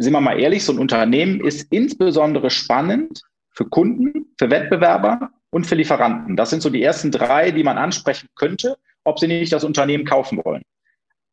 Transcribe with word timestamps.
sind 0.00 0.12
wir 0.14 0.20
mal 0.20 0.40
ehrlich, 0.40 0.64
so 0.64 0.72
ein 0.72 0.78
Unternehmen 0.78 1.40
ist 1.40 1.70
insbesondere 1.70 2.50
spannend 2.50 3.22
für 3.50 3.66
Kunden, 3.66 4.26
für 4.38 4.50
Wettbewerber 4.50 5.30
und 5.50 5.66
für 5.66 5.74
Lieferanten. 5.74 6.36
Das 6.36 6.50
sind 6.50 6.62
so 6.62 6.70
die 6.70 6.82
ersten 6.82 7.10
drei, 7.10 7.50
die 7.50 7.64
man 7.64 7.76
ansprechen 7.76 8.28
könnte, 8.34 8.78
ob 9.04 9.18
sie 9.18 9.26
nicht 9.26 9.52
das 9.52 9.64
Unternehmen 9.64 10.06
kaufen 10.06 10.40
wollen. 10.42 10.62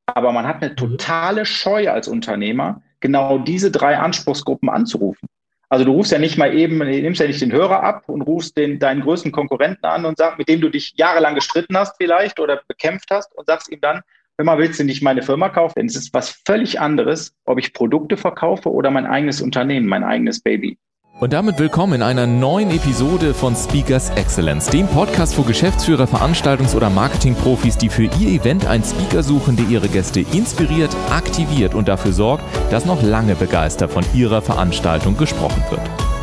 Aber 0.05 0.31
man 0.31 0.45
hat 0.45 0.61
eine 0.61 0.75
totale 0.75 1.45
Scheu 1.45 1.89
als 1.89 2.07
Unternehmer, 2.07 2.81
genau 2.99 3.37
diese 3.37 3.71
drei 3.71 3.97
Anspruchsgruppen 3.97 4.69
anzurufen. 4.69 5.29
Also 5.69 5.85
du 5.85 5.91
rufst 5.91 6.11
ja 6.11 6.19
nicht 6.19 6.37
mal 6.37 6.53
eben, 6.53 6.77
nimmst 6.77 7.19
ja 7.19 7.27
nicht 7.27 7.41
den 7.41 7.51
Hörer 7.51 7.83
ab 7.83 8.03
und 8.07 8.21
rufst 8.21 8.57
den, 8.57 8.79
deinen 8.79 9.01
größten 9.01 9.31
Konkurrenten 9.31 9.85
an 9.85 10.05
und 10.05 10.17
sagst, 10.17 10.37
mit 10.37 10.47
dem 10.47 10.61
du 10.61 10.69
dich 10.69 10.93
jahrelang 10.95 11.35
gestritten 11.35 11.77
hast 11.77 11.95
vielleicht 11.97 12.39
oder 12.39 12.61
bekämpft 12.67 13.11
hast 13.11 13.35
und 13.35 13.47
sagst 13.47 13.69
ihm 13.69 13.81
dann, 13.81 14.01
Mal, 14.43 14.59
willst 14.59 14.79
du 14.79 14.83
nicht 14.83 15.01
meine 15.01 15.23
Firma 15.23 15.49
kaufen? 15.49 15.73
Denn 15.77 15.87
es 15.87 15.95
ist 15.95 16.13
was 16.13 16.39
völlig 16.45 16.79
anderes, 16.79 17.33
ob 17.45 17.57
ich 17.57 17.73
Produkte 17.73 18.17
verkaufe 18.17 18.71
oder 18.71 18.91
mein 18.91 19.07
eigenes 19.07 19.41
Unternehmen, 19.41 19.87
mein 19.87 20.03
eigenes 20.03 20.41
Baby. 20.41 20.77
Und 21.19 21.33
damit 21.33 21.57
willkommen 21.57 21.93
in 21.93 22.01
einer 22.03 22.27
neuen 22.27 22.69
Episode 22.69 23.33
von 23.33 23.55
Speakers 23.55 24.11
Excellence, 24.11 24.67
dem 24.67 24.85
Podcast 24.85 25.33
für 25.33 25.41
Geschäftsführer, 25.41 26.05
Veranstaltungs- 26.05 26.75
oder 26.75 26.91
Marketingprofis, 26.91 27.79
die 27.79 27.89
für 27.89 28.03
ihr 28.03 28.39
Event 28.39 28.67
einen 28.67 28.83
Speaker 28.83 29.23
suchen, 29.23 29.55
der 29.55 29.65
ihre 29.65 29.89
Gäste 29.89 30.19
inspiriert, 30.19 30.95
aktiviert 31.09 31.73
und 31.73 31.87
dafür 31.87 32.11
sorgt, 32.11 32.43
dass 32.71 32.85
noch 32.85 33.01
lange 33.01 33.33
begeistert 33.33 33.89
von 33.89 34.05
ihrer 34.13 34.43
Veranstaltung 34.43 35.17
gesprochen 35.17 35.63
wird. 35.71 36.16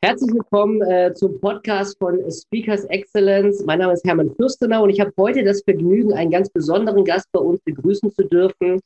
Herzlich 0.00 0.32
willkommen 0.32 0.80
äh, 0.82 1.12
zum 1.12 1.40
Podcast 1.40 1.98
von 1.98 2.20
Speakers 2.30 2.84
Excellence. 2.84 3.64
Mein 3.66 3.80
Name 3.80 3.94
ist 3.94 4.04
Hermann 4.04 4.32
Fürstenau 4.36 4.84
und 4.84 4.90
ich 4.90 5.00
habe 5.00 5.12
heute 5.18 5.42
das 5.42 5.62
Vergnügen, 5.62 6.12
einen 6.12 6.30
ganz 6.30 6.48
besonderen 6.50 7.04
Gast 7.04 7.26
bei 7.32 7.40
uns 7.40 7.60
begrüßen 7.64 8.12
zu 8.12 8.22
dürfen. 8.22 8.80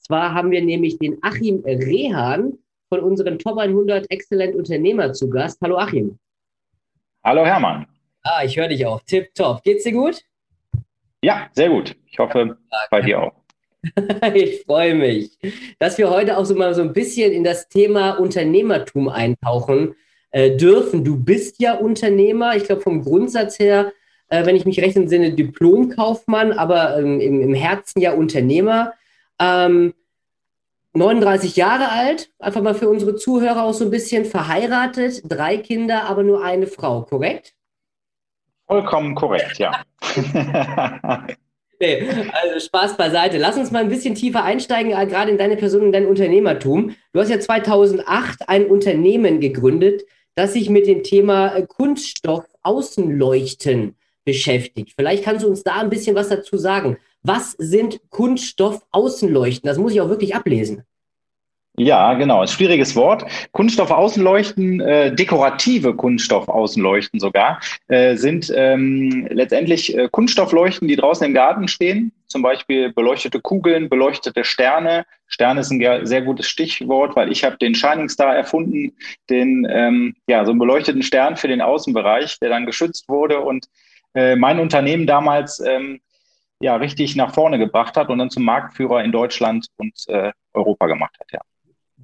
Zwar 0.00 0.34
haben 0.34 0.50
wir 0.50 0.60
nämlich 0.60 0.98
den 0.98 1.18
Achim 1.22 1.62
Rehan 1.64 2.58
von 2.88 2.98
unseren 2.98 3.38
Top 3.38 3.58
100 3.58 4.10
Excellent 4.10 4.56
Unternehmer 4.56 5.12
zu 5.12 5.30
Gast. 5.30 5.60
Hallo 5.62 5.78
Achim. 5.78 6.18
Hallo 7.22 7.46
Hermann. 7.46 7.86
Ah, 8.24 8.42
ich 8.44 8.56
höre 8.56 8.66
dich 8.66 8.84
auch. 8.84 9.00
Tip 9.02 9.32
top. 9.36 9.62
Geht's 9.62 9.84
dir 9.84 9.92
gut? 9.92 10.20
Ja, 11.22 11.48
sehr 11.52 11.68
gut. 11.68 11.94
Ich 12.06 12.18
hoffe, 12.18 12.58
bei 12.90 13.02
dir 13.02 13.22
auch. 13.22 13.32
ich 14.34 14.64
freue 14.64 14.96
mich, 14.96 15.38
dass 15.78 15.96
wir 15.96 16.10
heute 16.10 16.36
auch 16.36 16.44
so 16.44 16.56
mal 16.56 16.74
so 16.74 16.82
ein 16.82 16.92
bisschen 16.92 17.30
in 17.30 17.44
das 17.44 17.68
Thema 17.68 18.18
Unternehmertum 18.18 19.08
eintauchen 19.08 19.94
äh, 20.30 20.56
dürfen. 20.56 21.04
Du 21.04 21.16
bist 21.16 21.60
ja 21.60 21.74
Unternehmer, 21.74 22.56
ich 22.56 22.64
glaube 22.64 22.82
vom 22.82 23.02
Grundsatz 23.02 23.58
her, 23.58 23.92
äh, 24.28 24.44
wenn 24.46 24.56
ich 24.56 24.64
mich 24.64 24.80
recht 24.80 24.96
entsinne, 24.96 25.32
Diplomkaufmann, 25.32 26.52
aber 26.52 26.98
ähm, 26.98 27.20
im, 27.20 27.40
im, 27.40 27.54
Herzen 27.54 28.00
ja 28.00 28.12
Unternehmer. 28.12 28.92
Ähm, 29.38 29.94
39 30.94 31.56
Jahre 31.56 31.90
alt, 31.90 32.30
einfach 32.38 32.62
mal 32.62 32.74
für 32.74 32.88
unsere 32.88 33.16
Zuhörer 33.16 33.64
auch 33.64 33.74
so 33.74 33.84
ein 33.84 33.90
bisschen 33.90 34.24
verheiratet, 34.24 35.22
drei 35.24 35.58
Kinder, 35.58 36.04
aber 36.04 36.22
nur 36.22 36.42
eine 36.42 36.66
Frau, 36.66 37.02
korrekt? 37.02 37.54
Vollkommen 38.66 39.14
korrekt, 39.14 39.58
ja. 39.58 39.82
nee, 41.80 42.06
also 42.32 42.60
Spaß 42.60 42.96
beiseite. 42.96 43.38
Lass 43.38 43.56
uns 43.56 43.70
mal 43.70 43.82
ein 43.82 43.88
bisschen 43.88 44.14
tiefer 44.14 44.44
einsteigen, 44.44 44.92
äh, 44.92 45.06
gerade 45.06 45.30
in 45.30 45.38
deine 45.38 45.56
Person 45.56 45.80
und 45.82 45.92
dein 45.92 46.06
Unternehmertum. 46.06 46.94
Du 47.12 47.20
hast 47.20 47.30
ja 47.30 47.40
2008 47.40 48.48
ein 48.48 48.66
Unternehmen 48.66 49.40
gegründet, 49.40 50.02
das 50.34 50.52
sich 50.52 50.68
mit 50.70 50.86
dem 50.86 51.02
Thema 51.02 51.56
äh, 51.56 51.66
Kunststoff-Außenleuchten 51.66 53.96
beschäftigt. 54.24 54.92
Vielleicht 54.96 55.24
kannst 55.24 55.44
du 55.44 55.48
uns 55.48 55.62
da 55.62 55.76
ein 55.76 55.90
bisschen 55.90 56.16
was 56.16 56.28
dazu 56.28 56.58
sagen. 56.58 56.98
Was 57.22 57.52
sind 57.52 58.00
Kunststoff-Außenleuchten? 58.10 59.66
Das 59.66 59.78
muss 59.78 59.92
ich 59.92 60.00
auch 60.00 60.08
wirklich 60.08 60.34
ablesen. 60.34 60.82
Ja, 61.78 62.14
genau. 62.14 62.40
Ein 62.40 62.48
schwieriges 62.48 62.96
Wort. 62.96 63.26
Kunststoffaußenleuchten, 63.52 64.80
äh, 64.80 65.14
dekorative 65.14 65.94
Kunststoffaußenleuchten 65.94 67.20
sogar, 67.20 67.60
äh, 67.88 68.16
sind 68.16 68.50
ähm, 68.54 69.28
letztendlich 69.30 69.94
äh, 69.94 70.08
Kunststoffleuchten, 70.10 70.88
die 70.88 70.96
draußen 70.96 71.26
im 71.26 71.34
Garten 71.34 71.68
stehen. 71.68 72.12
Zum 72.28 72.40
Beispiel 72.40 72.92
beleuchtete 72.94 73.40
Kugeln, 73.40 73.90
beleuchtete 73.90 74.42
Sterne. 74.44 75.04
Sterne 75.26 75.60
ist 75.60 75.70
ein 75.70 76.06
sehr 76.06 76.22
gutes 76.22 76.48
Stichwort, 76.48 77.14
weil 77.14 77.30
ich 77.30 77.44
habe 77.44 77.58
den 77.58 77.74
Shining 77.74 78.08
Star 78.08 78.34
erfunden, 78.34 78.96
den 79.28 79.66
ähm, 79.70 80.16
ja 80.26 80.46
so 80.46 80.52
einen 80.52 80.58
beleuchteten 80.58 81.02
Stern 81.02 81.36
für 81.36 81.48
den 81.48 81.60
Außenbereich, 81.60 82.38
der 82.40 82.48
dann 82.48 82.64
geschützt 82.64 83.06
wurde 83.08 83.40
und 83.40 83.66
äh, 84.14 84.34
mein 84.34 84.60
Unternehmen 84.60 85.06
damals 85.06 85.60
ähm, 85.60 86.00
ja 86.58 86.76
richtig 86.76 87.16
nach 87.16 87.34
vorne 87.34 87.58
gebracht 87.58 87.98
hat 87.98 88.08
und 88.08 88.18
dann 88.18 88.30
zum 88.30 88.44
Marktführer 88.44 89.04
in 89.04 89.12
Deutschland 89.12 89.66
und 89.76 89.92
äh, 90.08 90.32
Europa 90.54 90.86
gemacht 90.86 91.14
hat. 91.20 91.30
Ja. 91.32 91.40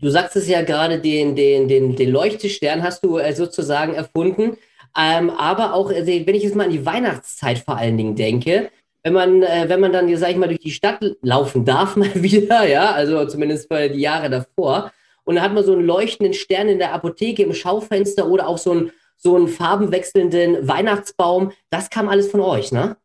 Du 0.02 0.10
sagst 0.10 0.34
es 0.34 0.48
ja 0.48 0.62
gerade, 0.62 0.98
den, 0.98 1.36
den, 1.36 1.68
den, 1.68 1.94
den 1.94 2.10
Leuchtestern 2.10 2.82
hast 2.82 3.04
du 3.04 3.18
äh, 3.18 3.32
sozusagen 3.34 3.94
erfunden. 3.94 4.56
Ähm, 4.98 5.30
aber 5.30 5.74
auch, 5.74 5.90
also, 5.90 6.08
wenn 6.08 6.34
ich 6.34 6.42
jetzt 6.42 6.56
mal 6.56 6.64
an 6.64 6.72
die 6.72 6.84
Weihnachtszeit 6.84 7.60
vor 7.60 7.76
allen 7.76 7.96
Dingen 7.96 8.16
denke, 8.16 8.70
wenn 9.04 9.12
man, 9.12 9.42
äh, 9.44 9.68
wenn 9.68 9.78
man 9.78 9.92
dann, 9.92 10.14
sag 10.16 10.30
ich 10.30 10.36
mal, 10.36 10.48
durch 10.48 10.58
die 10.58 10.72
Stadt 10.72 11.00
laufen 11.22 11.64
darf, 11.64 11.94
mal 11.96 12.10
wieder, 12.14 12.68
ja, 12.68 12.90
also 12.90 13.24
zumindest 13.26 13.72
für 13.72 13.88
die 13.88 14.00
Jahre 14.00 14.28
davor, 14.28 14.92
und 15.24 15.36
dann 15.36 15.44
hat 15.44 15.54
man 15.54 15.64
so 15.64 15.72
einen 15.72 15.86
leuchtenden 15.86 16.34
Stern 16.34 16.68
in 16.68 16.80
der 16.80 16.92
Apotheke 16.92 17.44
im 17.44 17.54
Schaufenster 17.54 18.26
oder 18.26 18.48
auch 18.48 18.58
so 18.58 18.72
einen, 18.72 18.90
so 19.16 19.36
einen 19.36 19.46
farbenwechselnden 19.46 20.66
Weihnachtsbaum, 20.66 21.52
das 21.70 21.90
kam 21.90 22.08
alles 22.08 22.28
von 22.28 22.40
euch, 22.40 22.72
ne? 22.72 22.96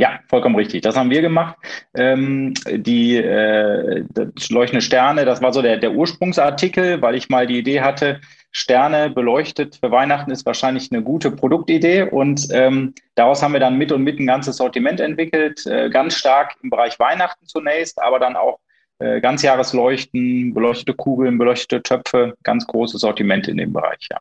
Ja, 0.00 0.18
vollkommen 0.28 0.56
richtig. 0.56 0.80
Das 0.80 0.96
haben 0.96 1.10
wir 1.10 1.20
gemacht. 1.20 1.56
Ähm, 1.94 2.54
die 2.70 3.18
äh, 3.18 4.02
leuchtende 4.48 4.80
Sterne, 4.80 5.26
das 5.26 5.42
war 5.42 5.52
so 5.52 5.60
der, 5.60 5.76
der 5.76 5.92
Ursprungsartikel, 5.92 7.02
weil 7.02 7.16
ich 7.16 7.28
mal 7.28 7.46
die 7.46 7.58
Idee 7.58 7.82
hatte, 7.82 8.18
Sterne 8.50 9.10
beleuchtet 9.10 9.76
für 9.76 9.90
Weihnachten 9.90 10.30
ist 10.30 10.46
wahrscheinlich 10.46 10.90
eine 10.90 11.02
gute 11.02 11.30
Produktidee. 11.30 12.04
Und 12.04 12.48
ähm, 12.50 12.94
daraus 13.14 13.42
haben 13.42 13.52
wir 13.52 13.60
dann 13.60 13.76
mit 13.76 13.92
und 13.92 14.02
mit 14.02 14.18
ein 14.18 14.26
ganzes 14.26 14.56
Sortiment 14.56 15.00
entwickelt, 15.00 15.66
äh, 15.66 15.90
ganz 15.90 16.16
stark 16.16 16.56
im 16.62 16.70
Bereich 16.70 16.98
Weihnachten 16.98 17.44
zunächst, 17.44 18.00
aber 18.00 18.18
dann 18.18 18.36
auch 18.36 18.58
äh, 19.00 19.20
Ganzjahresleuchten, 19.20 20.54
beleuchtete 20.54 20.94
Kugeln, 20.94 21.36
beleuchtete 21.36 21.82
Töpfe, 21.82 22.38
ganz 22.42 22.66
großes 22.66 23.02
Sortiment 23.02 23.48
in 23.48 23.58
dem 23.58 23.74
Bereich, 23.74 24.08
ja. 24.10 24.16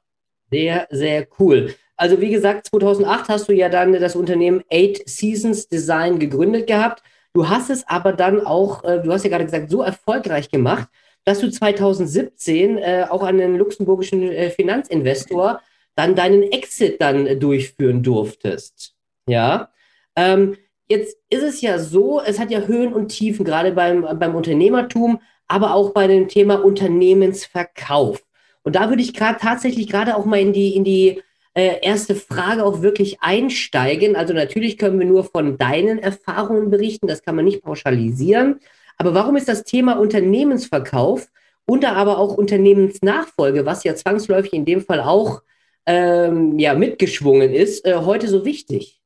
Sehr, 0.51 0.87
sehr 0.89 1.25
cool. 1.39 1.73
Also 1.99 2.21
wie 2.21 2.29
gesagt, 2.29 2.67
2008 2.67 3.27
hast 3.27 3.49
du 3.49 3.53
ja 3.53 3.67
dann 3.67 3.91
das 3.91 4.15
Unternehmen 4.15 4.63
Eight 4.71 5.01
Seasons 5.05 5.67
Design 5.67 6.17
gegründet 6.17 6.65
gehabt. 6.65 7.03
Du 7.33 7.49
hast 7.49 7.69
es 7.69 7.85
aber 7.89 8.13
dann 8.13 8.45
auch, 8.45 8.85
äh, 8.85 9.01
du 9.01 9.11
hast 9.11 9.25
ja 9.25 9.29
gerade 9.29 9.43
gesagt, 9.43 9.69
so 9.69 9.81
erfolgreich 9.81 10.49
gemacht, 10.49 10.87
dass 11.25 11.39
du 11.39 11.51
2017 11.51 12.77
äh, 12.77 13.05
auch 13.09 13.21
an 13.21 13.37
den 13.37 13.57
luxemburgischen 13.57 14.31
äh, 14.31 14.49
Finanzinvestor 14.49 15.59
dann 15.95 16.15
deinen 16.15 16.43
Exit 16.43 17.01
dann 17.01 17.27
äh, 17.27 17.35
durchführen 17.35 18.01
durftest. 18.01 18.95
Ja. 19.27 19.69
Ähm, 20.15 20.55
jetzt 20.87 21.17
ist 21.29 21.43
es 21.43 21.59
ja 21.59 21.79
so, 21.79 22.21
es 22.21 22.39
hat 22.39 22.49
ja 22.49 22.61
Höhen 22.61 22.93
und 22.93 23.09
Tiefen, 23.09 23.43
gerade 23.43 23.73
beim, 23.73 24.07
beim 24.17 24.35
Unternehmertum, 24.35 25.19
aber 25.49 25.73
auch 25.73 25.89
bei 25.89 26.07
dem 26.07 26.29
Thema 26.29 26.63
Unternehmensverkauf. 26.63 28.23
Und 28.63 28.77
da 28.77 28.87
würde 28.87 29.01
ich 29.01 29.13
gerade 29.13 29.37
tatsächlich 29.37 29.89
gerade 29.89 30.15
auch 30.15 30.23
mal 30.23 30.39
in 30.39 30.53
die, 30.53 30.77
in 30.77 30.85
die 30.85 31.21
äh, 31.59 31.79
erste 31.81 32.15
Frage 32.15 32.63
auch 32.63 32.81
wirklich 32.81 33.17
einsteigen. 33.19 34.15
Also 34.15 34.33
natürlich 34.33 34.77
können 34.77 34.97
wir 34.97 35.05
nur 35.05 35.25
von 35.25 35.57
deinen 35.57 35.99
Erfahrungen 35.99 36.69
berichten, 36.69 37.07
das 37.07 37.21
kann 37.21 37.35
man 37.35 37.43
nicht 37.43 37.61
pauschalisieren. 37.61 38.61
Aber 38.97 39.13
warum 39.13 39.35
ist 39.35 39.49
das 39.49 39.65
Thema 39.65 39.99
Unternehmensverkauf 39.99 41.27
und 41.65 41.83
aber 41.83 42.17
auch 42.17 42.37
Unternehmensnachfolge, 42.37 43.65
was 43.65 43.83
ja 43.83 43.93
zwangsläufig 43.93 44.53
in 44.53 44.63
dem 44.63 44.81
Fall 44.81 45.01
auch 45.01 45.41
ähm, 45.85 46.57
ja, 46.57 46.73
mitgeschwungen 46.75 47.53
ist, 47.53 47.85
äh, 47.85 47.95
heute 47.95 48.29
so 48.29 48.45
wichtig? 48.45 49.01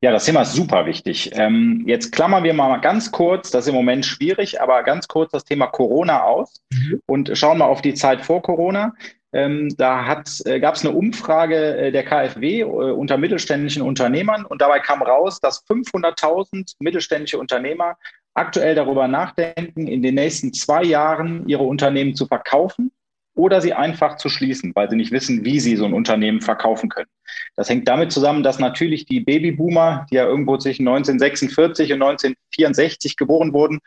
Ja, 0.00 0.10
das 0.10 0.24
Thema 0.24 0.42
ist 0.42 0.54
super 0.54 0.84
wichtig. 0.84 1.30
Ähm, 1.34 1.84
jetzt 1.86 2.10
klammern 2.10 2.42
wir 2.42 2.54
mal 2.54 2.76
ganz 2.78 3.12
kurz, 3.12 3.52
das 3.52 3.64
ist 3.64 3.68
im 3.68 3.74
Moment 3.76 4.04
schwierig, 4.04 4.60
aber 4.60 4.82
ganz 4.82 5.06
kurz 5.06 5.30
das 5.30 5.44
Thema 5.44 5.68
Corona 5.68 6.24
aus 6.24 6.60
mhm. 6.72 7.00
und 7.06 7.38
schauen 7.38 7.58
mal 7.58 7.66
auf 7.66 7.82
die 7.82 7.94
Zeit 7.94 8.20
vor 8.20 8.42
Corona. 8.42 8.94
Ähm, 9.34 9.74
da 9.76 10.22
äh, 10.44 10.60
gab 10.60 10.76
es 10.76 10.84
eine 10.86 10.94
Umfrage 10.94 11.76
äh, 11.76 11.92
der 11.92 12.04
KfW 12.04 12.60
äh, 12.60 12.64
unter 12.64 13.18
mittelständischen 13.18 13.82
Unternehmern 13.82 14.44
und 14.44 14.62
dabei 14.62 14.78
kam 14.78 15.02
raus, 15.02 15.40
dass 15.40 15.66
500.000 15.66 16.74
mittelständische 16.78 17.40
Unternehmer 17.40 17.96
aktuell 18.34 18.76
darüber 18.76 19.08
nachdenken, 19.08 19.88
in 19.88 20.02
den 20.02 20.14
nächsten 20.14 20.52
zwei 20.52 20.84
Jahren 20.84 21.48
ihre 21.48 21.64
Unternehmen 21.64 22.14
zu 22.14 22.26
verkaufen 22.26 22.92
oder 23.34 23.60
sie 23.60 23.72
einfach 23.72 24.18
zu 24.18 24.28
schließen, 24.28 24.70
weil 24.76 24.88
sie 24.88 24.94
nicht 24.94 25.10
wissen, 25.10 25.44
wie 25.44 25.58
sie 25.58 25.74
so 25.74 25.84
ein 25.84 25.94
Unternehmen 25.94 26.40
verkaufen 26.40 26.88
können. 26.88 27.10
Das 27.56 27.68
hängt 27.68 27.88
damit 27.88 28.12
zusammen, 28.12 28.44
dass 28.44 28.60
natürlich 28.60 29.04
die 29.04 29.18
Babyboomer, 29.18 30.06
die 30.12 30.14
ja 30.14 30.26
irgendwo 30.26 30.58
zwischen 30.58 30.86
1946 30.86 31.92
und 31.92 32.02
1964 32.02 33.16
geboren 33.16 33.52
wurden, 33.52 33.80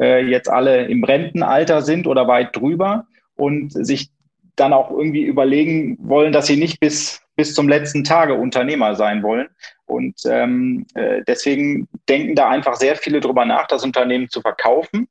äh, 0.00 0.24
jetzt 0.24 0.48
alle 0.48 0.84
im 0.86 1.02
Rentenalter 1.02 1.82
sind 1.82 2.06
oder 2.06 2.28
weit 2.28 2.54
drüber 2.54 3.06
und 3.34 3.72
sich 3.72 4.10
dann 4.56 4.72
auch 4.72 4.90
irgendwie 4.90 5.22
überlegen 5.22 5.96
wollen, 6.00 6.32
dass 6.32 6.46
sie 6.46 6.56
nicht 6.56 6.80
bis, 6.80 7.20
bis 7.36 7.54
zum 7.54 7.68
letzten 7.68 8.04
Tage 8.04 8.34
Unternehmer 8.34 8.94
sein 8.94 9.22
wollen. 9.22 9.48
Und 9.86 10.20
ähm, 10.26 10.86
äh, 10.94 11.22
deswegen 11.26 11.88
denken 12.08 12.34
da 12.34 12.48
einfach 12.48 12.76
sehr 12.76 12.96
viele 12.96 13.20
drüber 13.20 13.44
nach, 13.44 13.66
das 13.66 13.84
Unternehmen 13.84 14.28
zu 14.28 14.40
verkaufen. 14.40 15.08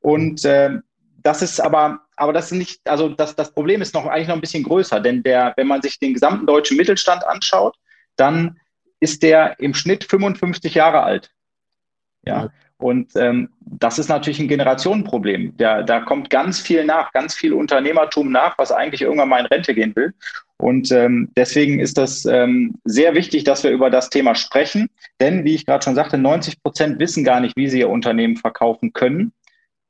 Und 0.00 0.44
äh, 0.44 0.70
das 1.22 1.42
ist 1.42 1.60
aber, 1.60 2.00
aber 2.16 2.32
das 2.32 2.46
ist 2.46 2.58
nicht, 2.58 2.80
also 2.88 3.08
das, 3.08 3.36
das 3.36 3.52
Problem 3.52 3.82
ist 3.82 3.94
noch 3.94 4.06
eigentlich 4.06 4.28
noch 4.28 4.34
ein 4.34 4.40
bisschen 4.40 4.62
größer, 4.62 5.00
denn 5.00 5.22
der, 5.22 5.52
wenn 5.56 5.66
man 5.66 5.82
sich 5.82 5.98
den 5.98 6.14
gesamten 6.14 6.46
deutschen 6.46 6.76
Mittelstand 6.76 7.26
anschaut, 7.26 7.76
dann 8.16 8.58
ist 9.00 9.22
der 9.22 9.58
im 9.58 9.74
Schnitt 9.74 10.04
55 10.04 10.74
Jahre 10.74 11.02
alt. 11.02 11.30
Ja. 12.22 12.50
Und 12.80 13.14
ähm, 13.16 13.50
das 13.60 13.98
ist 13.98 14.08
natürlich 14.08 14.40
ein 14.40 14.48
Generationenproblem. 14.48 15.54
Da, 15.56 15.82
da 15.82 16.00
kommt 16.00 16.30
ganz 16.30 16.60
viel 16.60 16.84
nach, 16.84 17.12
ganz 17.12 17.34
viel 17.34 17.52
Unternehmertum 17.52 18.32
nach, 18.32 18.56
was 18.58 18.72
eigentlich 18.72 19.02
irgendwann 19.02 19.28
mal 19.28 19.40
in 19.40 19.46
Rente 19.46 19.74
gehen 19.74 19.94
will. 19.94 20.14
Und 20.56 20.90
ähm, 20.92 21.30
deswegen 21.36 21.78
ist 21.78 21.98
das 21.98 22.24
ähm, 22.26 22.74
sehr 22.84 23.14
wichtig, 23.14 23.44
dass 23.44 23.62
wir 23.62 23.70
über 23.70 23.90
das 23.90 24.10
Thema 24.10 24.34
sprechen. 24.34 24.88
Denn, 25.20 25.44
wie 25.44 25.54
ich 25.54 25.66
gerade 25.66 25.84
schon 25.84 25.94
sagte, 25.94 26.18
90 26.18 26.62
Prozent 26.62 26.98
wissen 26.98 27.24
gar 27.24 27.40
nicht, 27.40 27.56
wie 27.56 27.68
sie 27.68 27.80
ihr 27.80 27.90
Unternehmen 27.90 28.36
verkaufen 28.36 28.92
können 28.92 29.32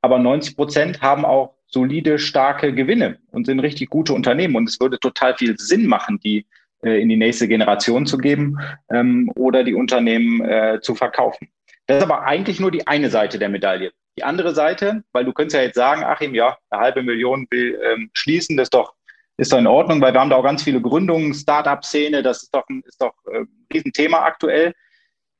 aber 0.03 0.19
90 0.19 0.57
Prozent 0.57 1.03
haben 1.03 1.25
auch 1.25 1.55
solide, 1.67 2.19
starke 2.19 2.75
Gewinne 2.75 3.19
und 3.31 3.47
sind 3.47 3.61
richtig 3.61 3.91
gute 3.91 4.13
Unternehmen. 4.13 4.57
Und 4.57 4.69
es 4.69 4.81
würde 4.81 4.99
total 4.99 5.37
viel 5.37 5.57
Sinn 5.59 5.87
machen, 5.87 6.19
die 6.21 6.47
äh, 6.83 7.01
in 7.01 7.09
die 7.09 7.17
nächste 7.17 7.47
Generation 7.47 8.07
zu 8.07 8.19
geben 8.19 8.59
ähm, 8.91 9.31
oder 9.37 9.63
die 9.63 9.75
Unternehmen 9.75 10.41
äh, 10.41 10.81
zu 10.81 10.95
verkaufen. 10.95 11.49
Das 11.91 11.99
ist 11.99 12.05
aber 12.05 12.23
eigentlich 12.23 12.61
nur 12.61 12.71
die 12.71 12.87
eine 12.87 13.11
Seite 13.11 13.41
der 13.41 13.49
Medaille. 13.49 13.91
Die 14.17 14.23
andere 14.23 14.55
Seite, 14.55 15.03
weil 15.13 15.25
du 15.25 15.33
könntest 15.33 15.57
ja 15.57 15.63
jetzt 15.63 15.75
sagen, 15.75 16.05
Achim, 16.05 16.37
ja, 16.37 16.57
eine 16.71 16.83
halbe 16.83 17.03
Million 17.03 17.49
will 17.51 17.81
ähm, 17.85 18.11
schließen, 18.15 18.57
das 18.57 18.67
ist 18.67 18.75
doch, 18.75 18.95
ist 19.39 19.53
doch 19.53 19.59
in 19.59 19.67
Ordnung, 19.67 20.01
weil 20.01 20.13
wir 20.13 20.21
haben 20.21 20.31
da 20.31 20.37
auch 20.37 20.45
ganz 20.45 20.63
viele 20.63 20.81
Gründungen, 20.81 21.35
Start-up-Szene, 21.35 22.23
das 22.23 22.45
ist 22.45 22.55
doch, 22.55 22.65
ist 22.85 23.03
doch 23.03 23.15
äh, 23.33 23.41
ein 23.41 23.67
Riesenthema 23.73 24.23
aktuell. 24.23 24.73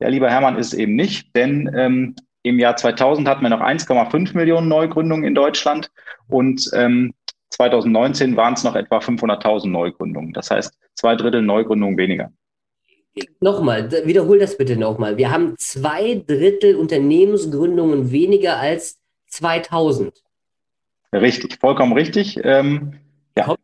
Ja, 0.01 0.09
lieber 0.09 0.29
Hermann, 0.29 0.59
ist 0.59 0.73
es 0.73 0.79
eben 0.79 0.97
nicht, 0.97 1.37
denn 1.37 1.71
ähm, 1.77 2.17
im 2.43 2.59
Jahr 2.59 2.75
2000 2.75 3.29
hatten 3.29 3.43
wir 3.43 3.51
noch 3.51 3.61
1,5 3.61 4.37
Millionen 4.37 4.67
Neugründungen 4.67 5.25
in 5.25 5.37
Deutschland 5.37 5.93
und 6.27 6.69
ähm, 6.73 7.15
2019 7.51 8.37
waren 8.37 8.55
es 8.55 8.65
noch 8.65 8.75
etwa 8.75 8.99
500.000 8.99 9.69
Neugründungen. 9.69 10.33
Das 10.33 10.51
heißt, 10.51 10.77
zwei 10.95 11.15
Drittel 11.15 11.43
Neugründungen 11.43 11.97
weniger. 11.97 12.33
Nochmal, 13.41 13.91
wiederhol 14.07 14.39
das 14.39 14.57
bitte 14.57 14.77
nochmal. 14.77 15.17
Wir 15.17 15.31
haben 15.31 15.57
zwei 15.59 16.23
Drittel 16.27 16.77
Unternehmensgründungen 16.77 18.13
weniger 18.13 18.59
als 18.59 19.01
2000. 19.29 20.23
Richtig, 21.13 21.59
vollkommen 21.59 21.93
richtig. 21.93 22.39
Ähm, 22.45 22.95
ja. 23.37 23.57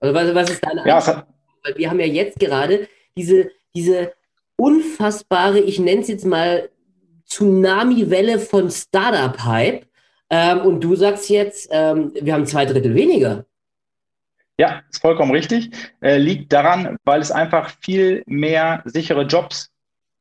Also 0.00 0.14
was, 0.14 0.34
was 0.34 0.50
ist 0.50 0.64
deine 0.64 0.86
ja, 0.86 1.24
Weil 1.62 1.76
wir 1.76 1.88
haben 1.88 2.00
ja 2.00 2.06
jetzt 2.06 2.40
gerade 2.40 2.88
diese, 3.16 3.50
diese 3.74 4.12
unfassbare, 4.56 5.60
ich 5.60 5.78
nenne 5.78 6.00
es 6.00 6.08
jetzt 6.08 6.26
mal 6.26 6.68
Tsunami-Welle 7.26 8.40
von 8.40 8.70
Startup-Hype. 8.70 9.86
Ähm, 10.30 10.60
und 10.62 10.80
du 10.82 10.96
sagst 10.96 11.30
jetzt, 11.30 11.68
ähm, 11.70 12.12
wir 12.20 12.34
haben 12.34 12.46
zwei 12.46 12.64
Drittel 12.64 12.94
weniger. 12.94 13.44
Ja, 14.62 14.80
ist 14.88 15.00
vollkommen 15.00 15.32
richtig. 15.32 15.72
Äh, 16.00 16.18
liegt 16.18 16.52
daran, 16.52 16.96
weil 17.02 17.20
es 17.20 17.32
einfach 17.32 17.70
viel 17.82 18.22
mehr 18.26 18.80
sichere 18.84 19.22
Jobs 19.22 19.72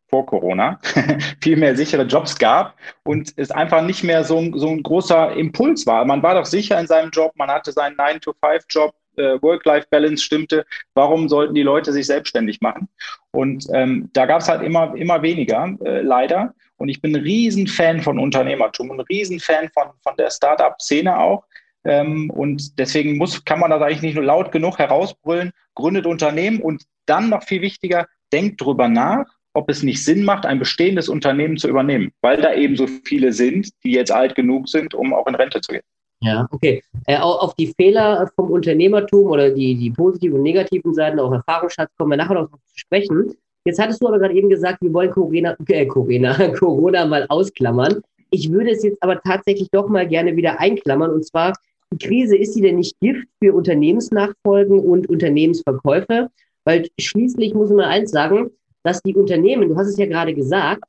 vor 0.09 0.25
Corona 0.25 0.79
viel 1.43 1.57
mehr 1.57 1.75
sichere 1.75 2.05
Jobs 2.05 2.39
gab 2.39 2.75
und 3.03 3.33
es 3.35 3.51
einfach 3.51 3.83
nicht 3.83 4.03
mehr 4.03 4.23
so 4.23 4.39
ein, 4.39 4.51
so 4.57 4.69
ein 4.69 4.81
großer 4.81 5.33
Impuls 5.35 5.85
war. 5.85 6.05
Man 6.05 6.23
war 6.23 6.33
doch 6.33 6.47
sicher 6.47 6.79
in 6.79 6.87
seinem 6.87 7.11
Job, 7.11 7.33
man 7.35 7.51
hatte 7.51 7.71
seinen 7.71 7.95
9-to-5-Job, 7.97 8.95
äh, 9.17 9.39
Work-Life-Balance 9.43 10.23
stimmte. 10.23 10.65
Warum 10.95 11.29
sollten 11.29 11.53
die 11.53 11.61
Leute 11.61 11.93
sich 11.93 12.07
selbstständig 12.07 12.61
machen? 12.61 12.89
Und 13.29 13.67
ähm, 13.75 14.09
da 14.13 14.25
gab 14.25 14.41
es 14.41 14.49
halt 14.49 14.63
immer, 14.63 14.95
immer 14.95 15.21
weniger, 15.21 15.69
äh, 15.85 16.01
leider. 16.01 16.55
Und 16.77 16.89
ich 16.89 16.99
bin 16.99 17.15
ein 17.15 17.21
Riesenfan 17.21 18.01
von 18.01 18.17
Unternehmertum, 18.17 18.89
ein 18.89 19.01
Riesenfan 19.01 19.69
von, 19.69 19.89
von 20.01 20.17
der 20.17 20.31
Startup-Szene 20.31 21.15
auch. 21.19 21.45
Ähm, 21.83 22.29
und 22.29 22.77
deswegen 22.79 23.17
muss, 23.17 23.43
kann 23.43 23.59
man 23.59 23.71
das 23.71 23.81
eigentlich 23.81 24.01
nicht 24.01 24.15
nur 24.15 24.23
laut 24.23 24.51
genug 24.51 24.79
herausbrüllen, 24.79 25.51
gründet 25.75 26.05
Unternehmen 26.05 26.61
und 26.61 26.83
dann 27.05 27.29
noch 27.29 27.43
viel 27.43 27.61
wichtiger, 27.61 28.07
denkt 28.31 28.61
drüber 28.61 28.87
nach, 28.87 29.25
ob 29.53 29.69
es 29.69 29.83
nicht 29.83 30.03
Sinn 30.03 30.23
macht, 30.23 30.45
ein 30.45 30.59
bestehendes 30.59 31.09
Unternehmen 31.09 31.57
zu 31.57 31.67
übernehmen, 31.67 32.11
weil 32.21 32.41
da 32.41 32.53
eben 32.53 32.77
so 32.77 32.87
viele 32.87 33.33
sind, 33.33 33.69
die 33.83 33.91
jetzt 33.91 34.11
alt 34.11 34.35
genug 34.35 34.69
sind, 34.69 34.93
um 34.93 35.13
auch 35.13 35.27
in 35.27 35.35
Rente 35.35 35.59
zu 35.61 35.73
gehen. 35.73 35.83
Ja, 36.23 36.47
okay. 36.51 36.83
Äh, 37.07 37.17
auf 37.17 37.55
die 37.55 37.73
Fehler 37.75 38.29
vom 38.35 38.51
Unternehmertum 38.51 39.25
oder 39.25 39.49
die, 39.49 39.75
die 39.75 39.89
positiven 39.89 40.37
und 40.37 40.43
negativen 40.43 40.93
Seiten, 40.93 41.19
auch 41.19 41.31
Erfahrungsschatz, 41.31 41.89
kommen 41.97 42.11
wir 42.11 42.17
nachher 42.17 42.35
noch 42.35 42.49
zu 42.49 42.59
sprechen. 42.75 43.33
Jetzt 43.65 43.79
hattest 43.79 44.01
du 44.01 44.07
aber 44.07 44.19
gerade 44.19 44.35
eben 44.35 44.49
gesagt, 44.49 44.81
wir 44.81 44.93
wollen 44.93 45.09
Corona, 45.09 45.55
äh, 45.67 45.85
Corona, 45.87 46.49
Corona 46.59 47.05
mal 47.05 47.25
ausklammern. 47.27 48.01
Ich 48.29 48.51
würde 48.51 48.71
es 48.71 48.83
jetzt 48.83 49.01
aber 49.01 49.19
tatsächlich 49.21 49.69
doch 49.71 49.89
mal 49.89 50.07
gerne 50.07 50.35
wieder 50.35 50.59
einklammern. 50.59 51.11
Und 51.11 51.25
zwar, 51.25 51.53
die 51.91 51.97
Krise, 51.97 52.37
ist 52.37 52.53
sie 52.53 52.61
denn 52.61 52.77
nicht 52.77 52.99
Gift 52.99 53.27
für 53.41 53.53
Unternehmensnachfolgen 53.53 54.79
und 54.79 55.09
Unternehmensverkäufe? 55.09 56.29
Weil 56.63 56.89
schließlich 56.99 57.53
muss 57.53 57.69
man 57.69 57.85
eins 57.85 58.11
sagen, 58.11 58.51
dass 58.83 59.01
die 59.01 59.15
Unternehmen, 59.15 59.69
du 59.69 59.77
hast 59.77 59.87
es 59.87 59.97
ja 59.97 60.05
gerade 60.05 60.33
gesagt, 60.33 60.83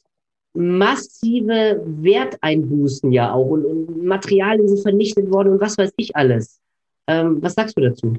massive 0.54 1.82
Werteinbußen 1.84 3.10
ja 3.10 3.32
auch 3.32 3.46
und, 3.46 3.64
und 3.64 4.04
Materialien 4.04 4.68
sind 4.68 4.82
vernichtet 4.82 5.30
worden 5.30 5.54
und 5.54 5.60
was 5.60 5.78
weiß 5.78 5.92
ich 5.96 6.14
alles. 6.14 6.60
Ähm, 7.06 7.42
was 7.42 7.54
sagst 7.54 7.76
du 7.76 7.80
dazu? 7.82 8.16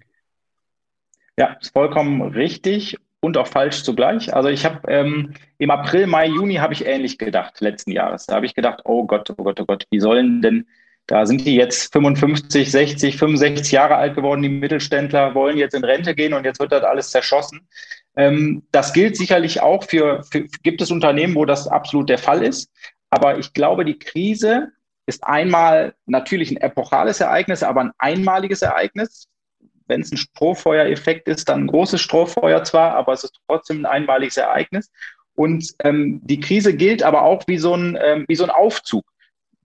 Ja, 1.38 1.58
ist 1.62 1.74
vollkommen 1.74 2.22
richtig 2.22 2.98
und 3.22 3.38
auch 3.38 3.48
falsch 3.48 3.84
zugleich. 3.84 4.34
Also 4.34 4.50
ich 4.50 4.66
habe 4.66 4.82
ähm, 4.92 5.34
im 5.58 5.72
April, 5.72 6.08
Mai, 6.08 6.28
Juni 6.28 6.56
habe 6.56 6.74
ich 6.74 6.86
ähnlich 6.86 7.18
gedacht, 7.18 7.62
letzten 7.62 7.92
Jahres. 7.92 8.26
Da 8.26 8.36
habe 8.36 8.46
ich 8.46 8.54
gedacht, 8.54 8.82
oh 8.84 9.06
Gott, 9.06 9.30
oh 9.30 9.44
Gott, 9.44 9.60
oh 9.62 9.66
Gott, 9.66 9.86
wie 9.92 10.00
sollen 10.00 10.42
denn, 10.42 10.68
da 11.08 11.26
sind 11.26 11.46
die 11.46 11.56
jetzt 11.56 11.92
55, 11.92 12.72
60, 12.72 13.18
65 13.18 13.72
Jahre 13.72 13.96
alt 13.96 14.16
geworden, 14.16 14.42
die 14.42 14.50
Mittelständler 14.50 15.36
wollen 15.36 15.58
jetzt 15.58 15.74
in 15.74 15.84
Rente 15.84 16.16
gehen 16.16 16.34
und 16.34 16.46
jetzt 16.46 16.60
wird 16.60 16.72
das 16.72 16.84
alles 16.84 17.12
zerschossen. 17.12 17.68
Ähm, 18.16 18.64
das 18.72 18.94
gilt 18.94 19.18
sicherlich 19.18 19.62
auch 19.62 19.84
für, 19.84 20.24
für, 20.24 20.46
gibt 20.64 20.82
es 20.82 20.92
Unternehmen, 20.92 21.36
wo 21.36 21.46
das 21.46 21.68
absolut 21.68 22.10
der 22.10 22.20
Fall 22.20 22.44
ist. 22.44 22.72
Aber 23.10 23.38
ich 23.38 23.54
glaube, 23.54 23.86
die 23.86 24.00
Krise 24.00 24.72
ist 25.06 25.24
einmal 25.24 25.94
natürlich 26.06 26.52
ein 26.52 26.58
epochales 26.58 27.20
Ereignis, 27.20 27.64
aber 27.64 27.82
ein 27.82 27.92
einmaliges 27.98 28.62
Ereignis 28.62 29.28
wenn 29.88 30.02
es 30.02 30.12
ein 30.12 30.18
Strohfeuereffekt 30.18 31.28
ist, 31.28 31.50
dann 31.50 31.62
ein 31.62 31.68
großes 31.68 32.02
Strohfeuer 32.02 32.64
zwar, 32.64 32.96
aber 32.96 33.14
es 33.14 33.24
ist 33.24 33.40
trotzdem 33.48 33.82
ein 33.82 33.86
einmaliges 33.86 34.38
Ereignis. 34.38 34.90
Und 35.36 35.74
ähm, 35.80 36.22
die 36.24 36.40
Krise 36.40 36.76
gilt 36.76 37.04
aber 37.04 37.24
auch 37.24 37.44
wie 37.48 37.58
so 37.58 37.76
ein, 37.76 37.98
ähm, 38.02 38.26
wie 38.28 38.36
so 38.36 38.44
ein 38.44 38.50
Aufzug. 38.50 39.04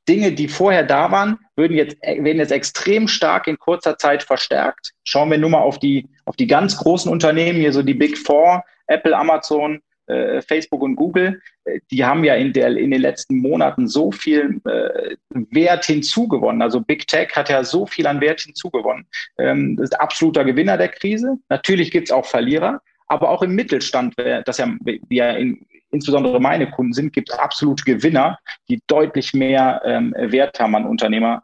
Dinge, 0.08 0.32
die 0.32 0.48
vorher 0.48 0.84
da 0.84 1.10
waren, 1.10 1.38
würden 1.56 1.76
jetzt, 1.76 1.96
werden 2.02 2.38
jetzt 2.38 2.52
extrem 2.52 3.08
stark 3.08 3.46
in 3.46 3.58
kurzer 3.58 3.98
Zeit 3.98 4.22
verstärkt. 4.22 4.92
Schauen 5.04 5.30
wir 5.30 5.38
nur 5.38 5.50
mal 5.50 5.60
auf 5.60 5.78
die, 5.78 6.08
auf 6.24 6.36
die 6.36 6.46
ganz 6.46 6.76
großen 6.78 7.10
Unternehmen, 7.10 7.60
hier 7.60 7.72
so 7.72 7.82
die 7.82 7.94
Big 7.94 8.16
Four, 8.16 8.64
Apple, 8.86 9.16
Amazon, 9.16 9.80
äh, 10.08 10.40
Facebook 10.40 10.80
und 10.80 10.96
Google, 10.96 11.42
äh, 11.64 11.80
die 11.90 12.02
haben 12.02 12.24
ja 12.24 12.34
in, 12.34 12.54
der, 12.54 12.74
in 12.76 12.90
den 12.90 13.02
letzten 13.02 13.36
Monaten 13.36 13.86
so 13.86 14.10
viel 14.10 14.58
äh, 14.64 15.16
Wert 15.50 15.84
hinzugewonnen. 15.84 16.62
Also 16.62 16.80
Big 16.80 17.06
Tech 17.06 17.28
hat 17.36 17.50
ja 17.50 17.62
so 17.62 17.84
viel 17.84 18.06
an 18.06 18.22
Wert 18.22 18.40
hinzugewonnen. 18.40 19.06
Ähm, 19.38 19.76
das 19.76 19.90
ist 19.90 20.00
absoluter 20.00 20.44
Gewinner 20.46 20.78
der 20.78 20.88
Krise. 20.88 21.36
Natürlich 21.50 21.90
gibt 21.90 22.08
es 22.08 22.12
auch 22.12 22.24
Verlierer, 22.24 22.80
aber 23.06 23.28
auch 23.28 23.42
im 23.42 23.54
Mittelstand, 23.54 24.14
das 24.44 24.58
ja, 24.58 24.68
ja 25.10 25.30
in, 25.32 25.66
insbesondere 25.90 26.40
meine 26.40 26.71
Kunden 26.71 26.92
sind, 26.92 27.12
gibt 27.12 27.30
es 27.30 27.38
absolute 27.38 27.85
Gewinner, 27.85 28.38
die 28.68 28.80
deutlich 28.87 29.35
mehr 29.35 29.80
ähm, 29.85 30.14
Wert 30.16 30.59
haben 30.61 30.75
an 30.75 30.87
Unternehmer. 30.87 31.42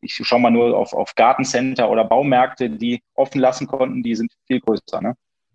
Ich 0.00 0.14
schaue 0.14 0.40
mal 0.40 0.50
nur 0.50 0.76
auf, 0.76 0.92
auf 0.92 1.14
Gartencenter 1.14 1.90
oder 1.90 2.04
Baumärkte, 2.04 2.70
die 2.70 3.02
offen 3.14 3.40
lassen 3.40 3.66
konnten, 3.66 4.02
die 4.02 4.14
sind 4.14 4.32
viel 4.46 4.60
größer. 4.60 5.00
Ne? 5.00 5.14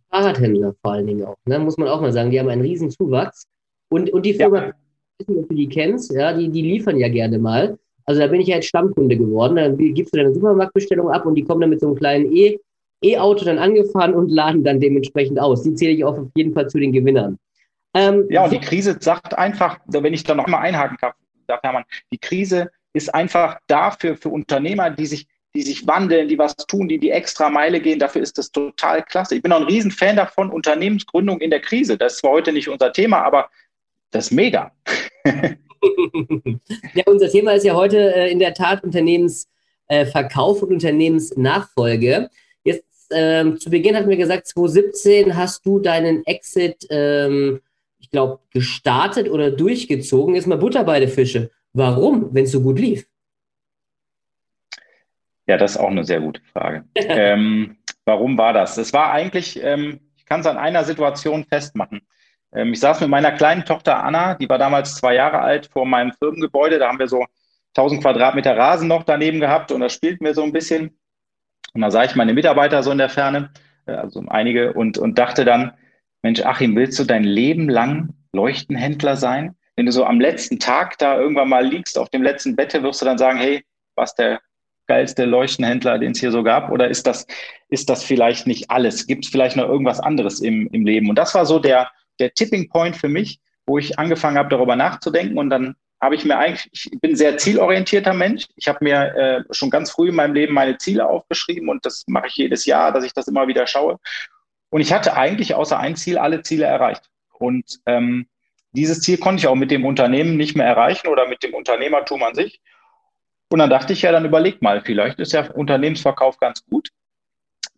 Fahrradhändler 0.09 0.75
vor 0.81 0.93
allen 0.93 1.07
Dingen 1.07 1.25
auch, 1.25 1.37
ne? 1.45 1.59
muss 1.59 1.77
man 1.77 1.87
auch 1.87 2.01
mal 2.01 2.11
sagen. 2.11 2.31
Die 2.31 2.39
haben 2.39 2.49
einen 2.49 2.61
riesen 2.61 2.91
Zuwachs. 2.91 3.45
Und, 3.89 4.11
und 4.11 4.25
die 4.25 4.33
Firma, 4.33 4.65
ja. 4.65 4.73
du 5.27 5.47
die 5.49 5.69
kennst, 5.69 6.13
ja, 6.13 6.33
die, 6.33 6.49
die 6.49 6.61
liefern 6.61 6.97
ja 6.97 7.09
gerne 7.09 7.39
mal. 7.39 7.77
Also 8.05 8.21
da 8.21 8.27
bin 8.27 8.41
ich 8.41 8.47
ja 8.47 8.55
jetzt 8.55 8.67
Stammkunde 8.67 9.17
geworden. 9.17 9.55
Dann 9.55 9.77
gibst 9.77 10.13
du 10.13 10.17
deine 10.17 10.33
Supermarktbestellung 10.33 11.09
ab 11.09 11.25
und 11.25 11.35
die 11.35 11.43
kommen 11.43 11.61
dann 11.61 11.69
mit 11.69 11.81
so 11.81 11.87
einem 11.87 11.95
kleinen 11.95 12.31
E- 12.31 12.57
E-Auto 13.03 13.45
dann 13.45 13.59
angefahren 13.59 14.15
und 14.15 14.29
laden 14.29 14.63
dann 14.63 14.79
dementsprechend 14.79 15.39
aus. 15.39 15.63
Die 15.63 15.73
zähle 15.75 15.91
ich 15.91 16.03
auch 16.03 16.17
auf 16.17 16.29
jeden 16.35 16.53
Fall 16.53 16.67
zu 16.67 16.79
den 16.79 16.91
Gewinnern. 16.91 17.37
Ähm, 17.93 18.27
ja, 18.29 18.43
und 18.43 18.51
die 18.51 18.59
Krise 18.59 18.97
sagt 18.99 19.37
einfach, 19.37 19.79
wenn 19.87 20.13
ich 20.13 20.23
da 20.23 20.35
noch 20.35 20.47
mal 20.47 20.59
einhaken 20.59 20.97
kann, 20.97 21.13
sagt 21.47 21.63
Hermann, 21.63 21.85
die 22.11 22.17
Krise 22.17 22.71
ist 22.93 23.13
einfach 23.13 23.59
dafür 23.67 24.17
für 24.17 24.29
Unternehmer, 24.29 24.89
die 24.89 25.05
sich, 25.05 25.27
die 25.55 25.61
sich 25.61 25.87
wandeln, 25.87 26.27
die 26.27 26.37
was 26.37 26.55
tun, 26.55 26.87
die 26.87 26.99
die 26.99 27.11
extra 27.11 27.49
Meile 27.49 27.79
gehen. 27.79 27.99
Dafür 27.99 28.21
ist 28.21 28.37
das 28.37 28.51
total 28.51 29.03
klasse. 29.03 29.35
Ich 29.35 29.41
bin 29.41 29.51
auch 29.51 29.61
ein 29.61 29.67
Riesenfan 29.67 30.15
davon, 30.15 30.51
Unternehmensgründung 30.51 31.39
in 31.39 31.49
der 31.49 31.61
Krise. 31.61 31.97
Das 31.97 32.13
ist 32.13 32.19
zwar 32.19 32.31
heute 32.31 32.51
nicht 32.51 32.67
unser 32.67 32.91
Thema, 32.91 33.23
aber 33.23 33.49
das 34.11 34.25
ist 34.25 34.31
mega. 34.31 34.71
ja, 36.93 37.03
unser 37.05 37.29
Thema 37.29 37.53
ist 37.53 37.65
ja 37.65 37.75
heute 37.75 38.13
äh, 38.15 38.31
in 38.31 38.39
der 38.39 38.53
Tat 38.53 38.83
Unternehmensverkauf 38.83 40.61
äh, 40.61 40.65
und 40.65 40.73
Unternehmensnachfolge. 40.73 42.29
Jetzt 42.63 43.07
ähm, 43.11 43.59
zu 43.59 43.69
Beginn 43.69 43.95
hatten 43.95 44.09
wir 44.09 44.17
gesagt, 44.17 44.47
2017 44.47 45.35
hast 45.35 45.65
du 45.65 45.79
deinen 45.79 46.25
Exit, 46.25 46.87
ähm, 46.89 47.61
ich 47.99 48.09
glaube, 48.09 48.39
gestartet 48.51 49.29
oder 49.29 49.51
durchgezogen. 49.51 50.35
Jetzt 50.35 50.47
mal 50.47 50.57
Butter 50.57 50.83
bei 50.83 50.99
den 50.99 51.09
Fische. 51.09 51.51
Warum, 51.73 52.33
wenn 52.33 52.45
es 52.45 52.51
so 52.51 52.61
gut 52.61 52.79
lief? 52.79 53.07
Ja, 55.47 55.57
das 55.57 55.71
ist 55.71 55.77
auch 55.77 55.89
eine 55.89 56.03
sehr 56.03 56.19
gute 56.19 56.41
Frage. 56.53 56.83
ähm, 56.95 57.77
warum 58.05 58.37
war 58.37 58.53
das? 58.53 58.77
Es 58.77 58.93
war 58.93 59.11
eigentlich, 59.11 59.61
ähm, 59.63 59.99
ich 60.15 60.25
kann 60.25 60.41
es 60.41 60.47
an 60.47 60.57
einer 60.57 60.83
Situation 60.83 61.45
festmachen. 61.45 62.01
Ähm, 62.53 62.73
ich 62.73 62.79
saß 62.79 63.01
mit 63.01 63.09
meiner 63.09 63.31
kleinen 63.31 63.65
Tochter 63.65 64.03
Anna, 64.03 64.35
die 64.35 64.49
war 64.49 64.57
damals 64.57 64.95
zwei 64.95 65.15
Jahre 65.15 65.39
alt, 65.39 65.67
vor 65.67 65.85
meinem 65.85 66.11
Firmengebäude. 66.13 66.79
Da 66.79 66.89
haben 66.89 66.99
wir 66.99 67.07
so 67.07 67.25
1000 67.75 68.01
Quadratmeter 68.01 68.57
Rasen 68.57 68.87
noch 68.87 69.03
daneben 69.03 69.39
gehabt 69.39 69.71
und 69.71 69.81
da 69.81 69.89
spielten 69.89 70.25
wir 70.25 70.33
so 70.33 70.43
ein 70.43 70.51
bisschen. 70.51 70.97
Und 71.73 71.81
da 71.81 71.91
sah 71.91 72.03
ich 72.03 72.15
meine 72.15 72.33
Mitarbeiter 72.33 72.81
so 72.83 72.91
in 72.91 72.97
der 72.97 73.09
Ferne, 73.09 73.51
äh, 73.85 73.91
also 73.91 74.23
einige, 74.27 74.73
und, 74.73 74.97
und 74.97 75.17
dachte 75.17 75.45
dann, 75.45 75.73
Mensch, 76.27 76.41
Achim, 76.41 76.75
willst 76.75 76.99
du 76.99 77.05
dein 77.05 77.23
Leben 77.23 77.69
lang 77.69 78.09
Leuchtenhändler 78.33 79.15
sein? 79.15 79.55
Wenn 79.77 79.85
du 79.85 79.93
so 79.93 80.03
am 80.03 80.19
letzten 80.19 80.59
Tag 80.59 80.97
da 80.97 81.17
irgendwann 81.17 81.47
mal 81.47 81.65
liegst 81.65 81.97
auf 81.97 82.09
dem 82.09 82.21
letzten 82.21 82.57
Bette, 82.57 82.83
wirst 82.83 83.01
du 83.01 83.05
dann 83.05 83.17
sagen, 83.17 83.37
hey, 83.37 83.63
was 83.95 84.13
der 84.13 84.41
geilste 84.87 85.23
Leuchtenhändler, 85.23 85.97
den 85.99 86.11
es 86.11 86.19
hier 86.19 86.33
so 86.33 86.43
gab? 86.43 86.69
Oder 86.69 86.89
ist 86.89 87.07
das, 87.07 87.27
ist 87.69 87.89
das 87.89 88.03
vielleicht 88.03 88.45
nicht 88.45 88.69
alles? 88.69 89.07
Gibt 89.07 89.23
es 89.23 89.31
vielleicht 89.31 89.55
noch 89.55 89.69
irgendwas 89.69 90.01
anderes 90.01 90.41
im, 90.41 90.67
im 90.73 90.85
Leben? 90.85 91.09
Und 91.09 91.15
das 91.15 91.33
war 91.33 91.45
so 91.45 91.59
der, 91.59 91.91
der 92.19 92.33
Tipping 92.33 92.67
Point 92.67 92.97
für 92.97 93.07
mich, 93.07 93.39
wo 93.65 93.77
ich 93.77 93.97
angefangen 93.97 94.37
habe, 94.37 94.49
darüber 94.49 94.75
nachzudenken. 94.75 95.37
Und 95.37 95.49
dann 95.49 95.75
habe 96.01 96.15
ich 96.15 96.25
mir 96.25 96.37
eigentlich, 96.37 96.67
ich 96.73 96.99
bin 96.99 97.11
ein 97.11 97.15
sehr 97.15 97.37
zielorientierter 97.37 98.13
Mensch. 98.13 98.47
Ich 98.57 98.67
habe 98.67 98.79
mir 98.81 99.15
äh, 99.15 99.43
schon 99.51 99.69
ganz 99.69 99.91
früh 99.91 100.09
in 100.09 100.15
meinem 100.15 100.33
Leben 100.33 100.53
meine 100.53 100.77
Ziele 100.77 101.07
aufgeschrieben 101.07 101.69
und 101.69 101.85
das 101.85 102.03
mache 102.07 102.27
ich 102.27 102.35
jedes 102.35 102.65
Jahr, 102.65 102.91
dass 102.91 103.05
ich 103.05 103.13
das 103.13 103.29
immer 103.29 103.47
wieder 103.47 103.65
schaue. 103.65 103.97
Und 104.69 104.81
ich 104.81 104.91
hatte 104.93 105.15
eigentlich 105.15 105.55
außer 105.55 105.79
ein 105.79 105.95
Ziel 105.95 106.17
alle 106.17 106.41
Ziele 106.41 106.65
erreicht. 106.65 107.09
Und 107.39 107.79
ähm, 107.85 108.27
dieses 108.71 109.01
Ziel 109.01 109.17
konnte 109.17 109.39
ich 109.39 109.47
auch 109.47 109.55
mit 109.55 109.71
dem 109.71 109.85
Unternehmen 109.85 110.37
nicht 110.37 110.55
mehr 110.55 110.65
erreichen 110.65 111.07
oder 111.07 111.27
mit 111.27 111.43
dem 111.43 111.53
Unternehmertum 111.53 112.23
an 112.23 112.35
sich. 112.35 112.61
Und 113.49 113.59
dann 113.59 113.69
dachte 113.69 113.93
ich 113.93 114.01
ja, 114.01 114.11
dann 114.11 114.25
überleg 114.25 114.61
mal, 114.61 114.81
vielleicht 114.81 115.19
ist 115.19 115.33
ja 115.33 115.49
Unternehmensverkauf 115.51 116.37
ganz 116.37 116.65
gut. 116.65 116.89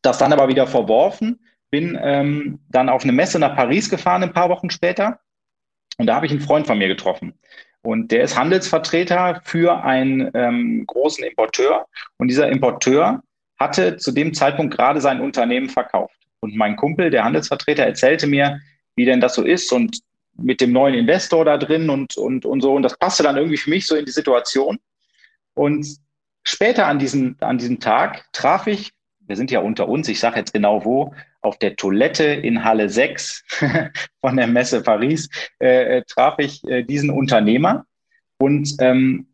Das 0.01 0.17
dann 0.17 0.33
aber 0.33 0.47
wieder 0.47 0.65
verworfen, 0.65 1.45
bin 1.69 1.97
ähm, 2.01 2.59
dann 2.69 2.89
auf 2.89 3.03
eine 3.03 3.11
Messe 3.11 3.37
nach 3.37 3.55
Paris 3.55 3.89
gefahren 3.89 4.23
ein 4.23 4.33
paar 4.33 4.49
Wochen 4.49 4.71
später 4.71 5.19
und 5.99 6.07
da 6.07 6.15
habe 6.15 6.25
ich 6.25 6.31
einen 6.31 6.41
Freund 6.41 6.65
von 6.65 6.77
mir 6.77 6.87
getroffen. 6.87 7.33
Und 7.81 8.11
der 8.11 8.23
ist 8.23 8.37
Handelsvertreter 8.37 9.41
für 9.43 9.83
einen 9.83 10.31
ähm, 10.33 10.85
großen 10.87 11.23
Importeur. 11.23 11.87
Und 12.17 12.29
dieser 12.29 12.49
Importeur 12.49 13.21
hatte 13.59 13.97
zu 13.97 14.11
dem 14.11 14.33
Zeitpunkt 14.33 14.75
gerade 14.75 15.01
sein 15.01 15.19
Unternehmen 15.21 15.69
verkauft. 15.69 16.15
Und 16.41 16.55
mein 16.55 16.75
Kumpel, 16.75 17.09
der 17.09 17.23
Handelsvertreter, 17.23 17.85
erzählte 17.85 18.27
mir, 18.27 18.59
wie 18.95 19.05
denn 19.05 19.21
das 19.21 19.35
so 19.35 19.43
ist 19.43 19.71
und 19.71 19.99
mit 20.35 20.61
dem 20.61 20.71
neuen 20.71 20.95
Investor 20.95 21.45
da 21.45 21.57
drin 21.57 21.89
und, 21.89 22.17
und, 22.17 22.45
und 22.45 22.61
so. 22.61 22.73
Und 22.73 22.83
das 22.83 22.97
passte 22.97 23.23
dann 23.23 23.37
irgendwie 23.37 23.57
für 23.57 23.69
mich 23.69 23.85
so 23.85 23.95
in 23.95 24.05
die 24.05 24.11
Situation. 24.11 24.79
Und 25.53 25.85
später 26.43 26.87
an 26.87 26.99
diesem, 26.99 27.35
an 27.41 27.57
diesem 27.57 27.79
Tag 27.79 28.25
traf 28.31 28.67
ich, 28.67 28.91
wir 29.19 29.35
sind 29.35 29.51
ja 29.51 29.59
unter 29.59 29.87
uns, 29.87 30.07
ich 30.07 30.19
sage 30.19 30.37
jetzt 30.37 30.53
genau 30.53 30.85
wo, 30.85 31.13
auf 31.41 31.57
der 31.59 31.75
Toilette 31.75 32.23
in 32.23 32.63
Halle 32.63 32.89
6 32.89 33.43
von 34.21 34.35
der 34.35 34.47
Messe 34.47 34.81
Paris 34.81 35.29
äh, 35.61 35.97
äh, 35.97 36.03
traf 36.03 36.35
ich 36.39 36.63
äh, 36.67 36.83
diesen 36.83 37.09
Unternehmer 37.09 37.85
und 38.37 38.75
ähm, 38.79 39.27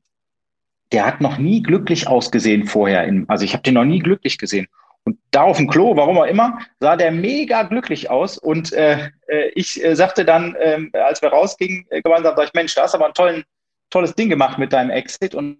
der 0.91 1.05
hat 1.05 1.21
noch 1.21 1.37
nie 1.37 1.63
glücklich 1.63 2.07
ausgesehen 2.07 2.65
vorher. 2.65 3.05
In, 3.05 3.27
also 3.27 3.43
ich 3.43 3.53
habe 3.53 3.63
den 3.63 3.73
noch 3.73 3.85
nie 3.85 3.99
glücklich 3.99 4.37
gesehen. 4.37 4.67
Und 5.05 5.19
da 5.31 5.43
auf 5.43 5.57
dem 5.57 5.67
Klo, 5.69 5.95
warum 5.95 6.17
auch 6.17 6.25
immer, 6.25 6.59
sah 6.79 6.95
der 6.95 7.11
mega 7.11 7.63
glücklich 7.63 8.09
aus. 8.09 8.37
Und 8.37 8.73
äh, 8.73 9.09
äh 9.27 9.49
ich 9.55 9.83
äh, 9.83 9.95
sagte 9.95 10.25
dann, 10.25 10.55
äh, 10.55 10.89
als 10.97 11.21
wir 11.21 11.29
rausgingen, 11.29 11.85
äh, 11.89 12.01
gemeinsam, 12.01 12.35
sag 12.35 12.47
ich, 12.47 12.53
Mensch, 12.53 12.73
da 12.73 12.83
hast 12.83 12.95
aber 12.95 13.07
ein 13.07 13.13
tollen, 13.13 13.43
tolles 13.91 14.15
Ding 14.15 14.29
gemacht 14.29 14.57
mit 14.57 14.73
deinem 14.73 14.89
Exit. 14.89 15.35
Und 15.35 15.59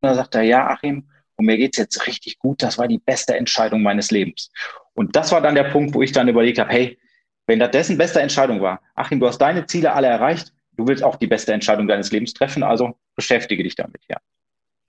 dann 0.00 0.14
sagt 0.14 0.34
er, 0.34 0.42
ja, 0.42 0.66
Achim, 0.68 1.10
und 1.36 1.46
mir 1.46 1.58
geht's 1.58 1.78
jetzt 1.78 2.06
richtig 2.06 2.38
gut. 2.38 2.62
Das 2.62 2.78
war 2.78 2.88
die 2.88 2.98
beste 2.98 3.36
Entscheidung 3.36 3.82
meines 3.82 4.10
Lebens. 4.10 4.50
Und 4.94 5.14
das 5.14 5.30
war 5.32 5.42
dann 5.42 5.54
der 5.54 5.64
Punkt, 5.64 5.94
wo 5.94 6.02
ich 6.02 6.12
dann 6.12 6.28
überlegt 6.28 6.58
habe, 6.58 6.70
hey, 6.70 6.98
wenn 7.46 7.58
das 7.58 7.70
dessen 7.70 7.98
beste 7.98 8.20
Entscheidung 8.20 8.60
war, 8.60 8.80
Achim, 8.94 9.20
du 9.20 9.26
hast 9.26 9.38
deine 9.38 9.66
Ziele 9.66 9.92
alle 9.92 10.06
erreicht, 10.06 10.52
du 10.72 10.86
willst 10.86 11.02
auch 11.02 11.16
die 11.16 11.26
beste 11.26 11.52
Entscheidung 11.52 11.88
deines 11.88 12.12
Lebens 12.12 12.32
treffen, 12.32 12.62
also 12.62 12.94
beschäftige 13.16 13.62
dich 13.62 13.74
damit, 13.74 14.02
ja. 14.08 14.18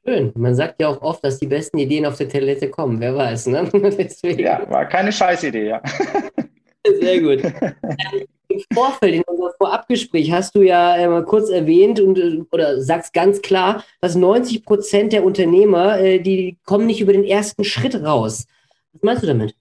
Schön. 0.06 0.32
Man 0.36 0.56
sagt 0.56 0.82
ja 0.82 0.90
auch 0.90 1.02
oft, 1.02 1.24
dass 1.24 1.38
die 1.38 1.48
besten 1.48 1.78
Ideen 1.78 2.06
auf 2.06 2.18
der 2.18 2.28
Toilette 2.28 2.70
kommen. 2.70 3.00
Wer 3.00 3.16
weiß, 3.16 3.48
ne? 3.48 3.70
Ja, 4.38 4.68
war 4.70 4.86
keine 4.88 5.12
Scheißidee, 5.12 5.68
ja. 5.68 5.82
Sehr 7.00 7.22
gut. 7.22 7.44
Im 8.48 8.60
Vorfeld, 8.74 9.16
in 9.16 9.24
unserem 9.28 9.52
Vorabgespräch, 9.58 10.32
hast 10.32 10.56
du 10.56 10.64
ja 10.64 11.08
mal 11.08 11.24
kurz 11.24 11.50
erwähnt 11.50 12.00
und 12.00 12.18
äh, 12.18 12.44
oder 12.52 12.82
sagst 12.82 13.14
ganz 13.14 13.42
klar, 13.42 13.84
dass 14.02 14.16
90 14.16 14.66
Prozent 14.66 15.14
der 15.14 15.24
Unternehmer, 15.24 16.00
äh, 16.00 16.20
die 16.20 16.58
kommen 16.66 16.88
nicht 16.88 17.00
über 17.00 17.14
den 17.14 17.24
ersten 17.24 17.64
Schritt 17.64 17.96
raus. 17.96 18.48
Was 18.94 19.04
meinst 19.04 19.24
du 19.24 19.28
damit? 19.28 19.56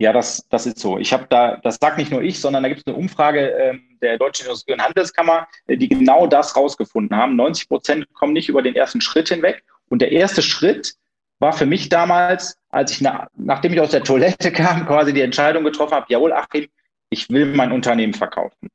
Ja, 0.00 0.14
das, 0.14 0.48
das 0.48 0.64
ist 0.64 0.78
so. 0.78 0.96
Ich 0.96 1.12
habe 1.12 1.26
da, 1.28 1.56
das 1.56 1.76
sagt 1.78 1.98
nicht 1.98 2.10
nur 2.10 2.22
ich, 2.22 2.40
sondern 2.40 2.62
da 2.62 2.70
gibt 2.70 2.80
es 2.80 2.86
eine 2.86 2.96
Umfrage 2.96 3.52
äh, 3.52 3.78
der 4.00 4.16
Deutschen 4.16 4.46
Industrie- 4.46 4.72
und 4.72 4.82
Handelskammer, 4.82 5.46
äh, 5.66 5.76
die 5.76 5.90
genau 5.90 6.26
das 6.26 6.56
rausgefunden 6.56 7.14
haben. 7.14 7.36
90 7.36 7.68
Prozent 7.68 8.14
kommen 8.14 8.32
nicht 8.32 8.48
über 8.48 8.62
den 8.62 8.74
ersten 8.74 9.02
Schritt 9.02 9.28
hinweg. 9.28 9.62
Und 9.90 10.00
der 10.00 10.10
erste 10.10 10.40
Schritt 10.40 10.94
war 11.38 11.52
für 11.52 11.66
mich 11.66 11.90
damals, 11.90 12.56
als 12.70 12.92
ich, 12.92 13.02
na, 13.02 13.28
nachdem 13.36 13.74
ich 13.74 13.80
aus 13.80 13.90
der 13.90 14.02
Toilette 14.02 14.50
kam, 14.52 14.86
quasi 14.86 15.12
die 15.12 15.20
Entscheidung 15.20 15.64
getroffen 15.64 15.92
habe, 15.92 16.06
jawohl, 16.08 16.32
Achim, 16.32 16.68
ich 17.10 17.28
will 17.28 17.44
mein 17.44 17.70
Unternehmen 17.70 18.14
verkaufen. 18.14 18.70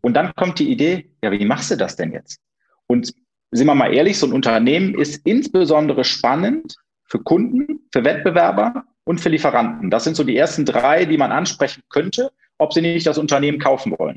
Und 0.00 0.14
dann 0.14 0.34
kommt 0.36 0.58
die 0.58 0.72
Idee, 0.72 1.10
ja, 1.22 1.30
wie 1.32 1.44
machst 1.44 1.70
du 1.70 1.76
das 1.76 1.96
denn 1.96 2.12
jetzt? 2.12 2.40
Und 2.86 3.12
sind 3.50 3.66
wir 3.66 3.74
mal 3.74 3.92
ehrlich, 3.92 4.18
so 4.18 4.26
ein 4.26 4.32
Unternehmen 4.32 4.94
ist 4.94 5.26
insbesondere 5.26 6.04
spannend 6.04 6.76
für 7.04 7.18
Kunden, 7.18 7.80
für 7.92 8.04
Wettbewerber 8.04 8.86
und 9.04 9.20
für 9.20 9.28
Lieferanten. 9.28 9.90
Das 9.90 10.04
sind 10.04 10.16
so 10.16 10.24
die 10.24 10.36
ersten 10.36 10.64
drei, 10.64 11.04
die 11.04 11.18
man 11.18 11.32
ansprechen 11.32 11.82
könnte, 11.88 12.32
ob 12.58 12.72
sie 12.72 12.80
nicht 12.80 13.06
das 13.06 13.18
Unternehmen 13.18 13.58
kaufen 13.58 13.94
wollen. 13.98 14.16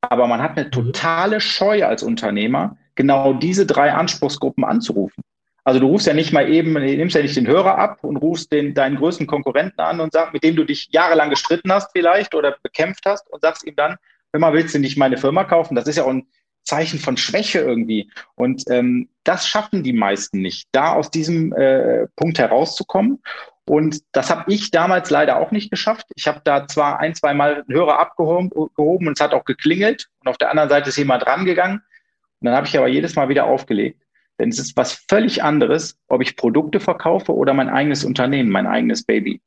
Aber 0.00 0.26
man 0.26 0.42
hat 0.42 0.56
eine 0.56 0.66
mhm. 0.66 0.72
totale 0.72 1.40
Scheu 1.40 1.84
als 1.84 2.02
Unternehmer, 2.02 2.76
genau 2.94 3.34
diese 3.34 3.66
drei 3.66 3.92
Anspruchsgruppen 3.92 4.64
anzurufen. 4.64 5.22
Also 5.62 5.78
du 5.78 5.86
rufst 5.86 6.06
ja 6.06 6.14
nicht 6.14 6.32
mal 6.32 6.50
eben, 6.50 6.72
nimmst 6.72 7.14
ja 7.14 7.22
nicht 7.22 7.36
den 7.36 7.46
Hörer 7.46 7.78
ab 7.78 8.02
und 8.02 8.16
rufst 8.16 8.50
den, 8.50 8.74
deinen 8.74 8.96
größten 8.96 9.26
Konkurrenten 9.26 9.80
an 9.80 10.00
und 10.00 10.12
sagst, 10.12 10.32
mit 10.32 10.42
dem 10.42 10.56
du 10.56 10.64
dich 10.64 10.88
jahrelang 10.90 11.28
gestritten 11.30 11.70
hast 11.70 11.92
vielleicht 11.92 12.34
oder 12.34 12.56
bekämpft 12.62 13.04
hast 13.04 13.30
und 13.30 13.42
sagst 13.42 13.66
ihm 13.66 13.76
dann, 13.76 13.96
hör 14.32 14.40
mal, 14.40 14.52
willst 14.54 14.74
du 14.74 14.78
nicht 14.78 14.96
meine 14.96 15.18
Firma 15.18 15.44
kaufen? 15.44 15.74
Das 15.74 15.86
ist 15.86 15.96
ja 15.96 16.04
auch 16.04 16.10
ein 16.10 16.26
Zeichen 16.64 16.98
von 16.98 17.16
Schwäche 17.16 17.60
irgendwie. 17.60 18.10
Und 18.34 18.64
ähm, 18.70 19.08
das 19.24 19.46
schaffen 19.46 19.82
die 19.82 19.92
meisten 19.92 20.40
nicht, 20.40 20.68
da 20.72 20.94
aus 20.94 21.10
diesem 21.10 21.52
äh, 21.52 22.06
Punkt 22.16 22.38
herauszukommen. 22.38 23.22
Und 23.70 24.02
das 24.10 24.30
habe 24.30 24.52
ich 24.52 24.72
damals 24.72 25.10
leider 25.10 25.36
auch 25.36 25.52
nicht 25.52 25.70
geschafft. 25.70 26.08
Ich 26.16 26.26
habe 26.26 26.40
da 26.42 26.66
zwar 26.66 26.98
ein, 26.98 27.14
zwei 27.14 27.34
Mal 27.34 27.54
einen 27.54 27.72
Hörer 27.72 28.00
abgehoben 28.00 28.50
und 28.50 29.12
es 29.16 29.20
hat 29.20 29.32
auch 29.32 29.44
geklingelt 29.44 30.08
und 30.18 30.26
auf 30.26 30.38
der 30.38 30.50
anderen 30.50 30.68
Seite 30.68 30.88
ist 30.88 30.96
jemand 30.96 31.24
rangegangen. 31.24 31.76
Und 31.76 32.46
dann 32.46 32.56
habe 32.56 32.66
ich 32.66 32.76
aber 32.76 32.88
jedes 32.88 33.14
Mal 33.14 33.28
wieder 33.28 33.44
aufgelegt. 33.44 34.02
Denn 34.40 34.48
es 34.48 34.58
ist 34.58 34.76
was 34.76 35.04
völlig 35.08 35.44
anderes, 35.44 35.96
ob 36.08 36.20
ich 36.20 36.34
Produkte 36.34 36.80
verkaufe 36.80 37.32
oder 37.32 37.54
mein 37.54 37.68
eigenes 37.68 38.04
Unternehmen, 38.04 38.50
mein 38.50 38.66
eigenes 38.66 39.04
Baby. 39.04 39.40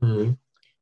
Mhm. 0.00 0.38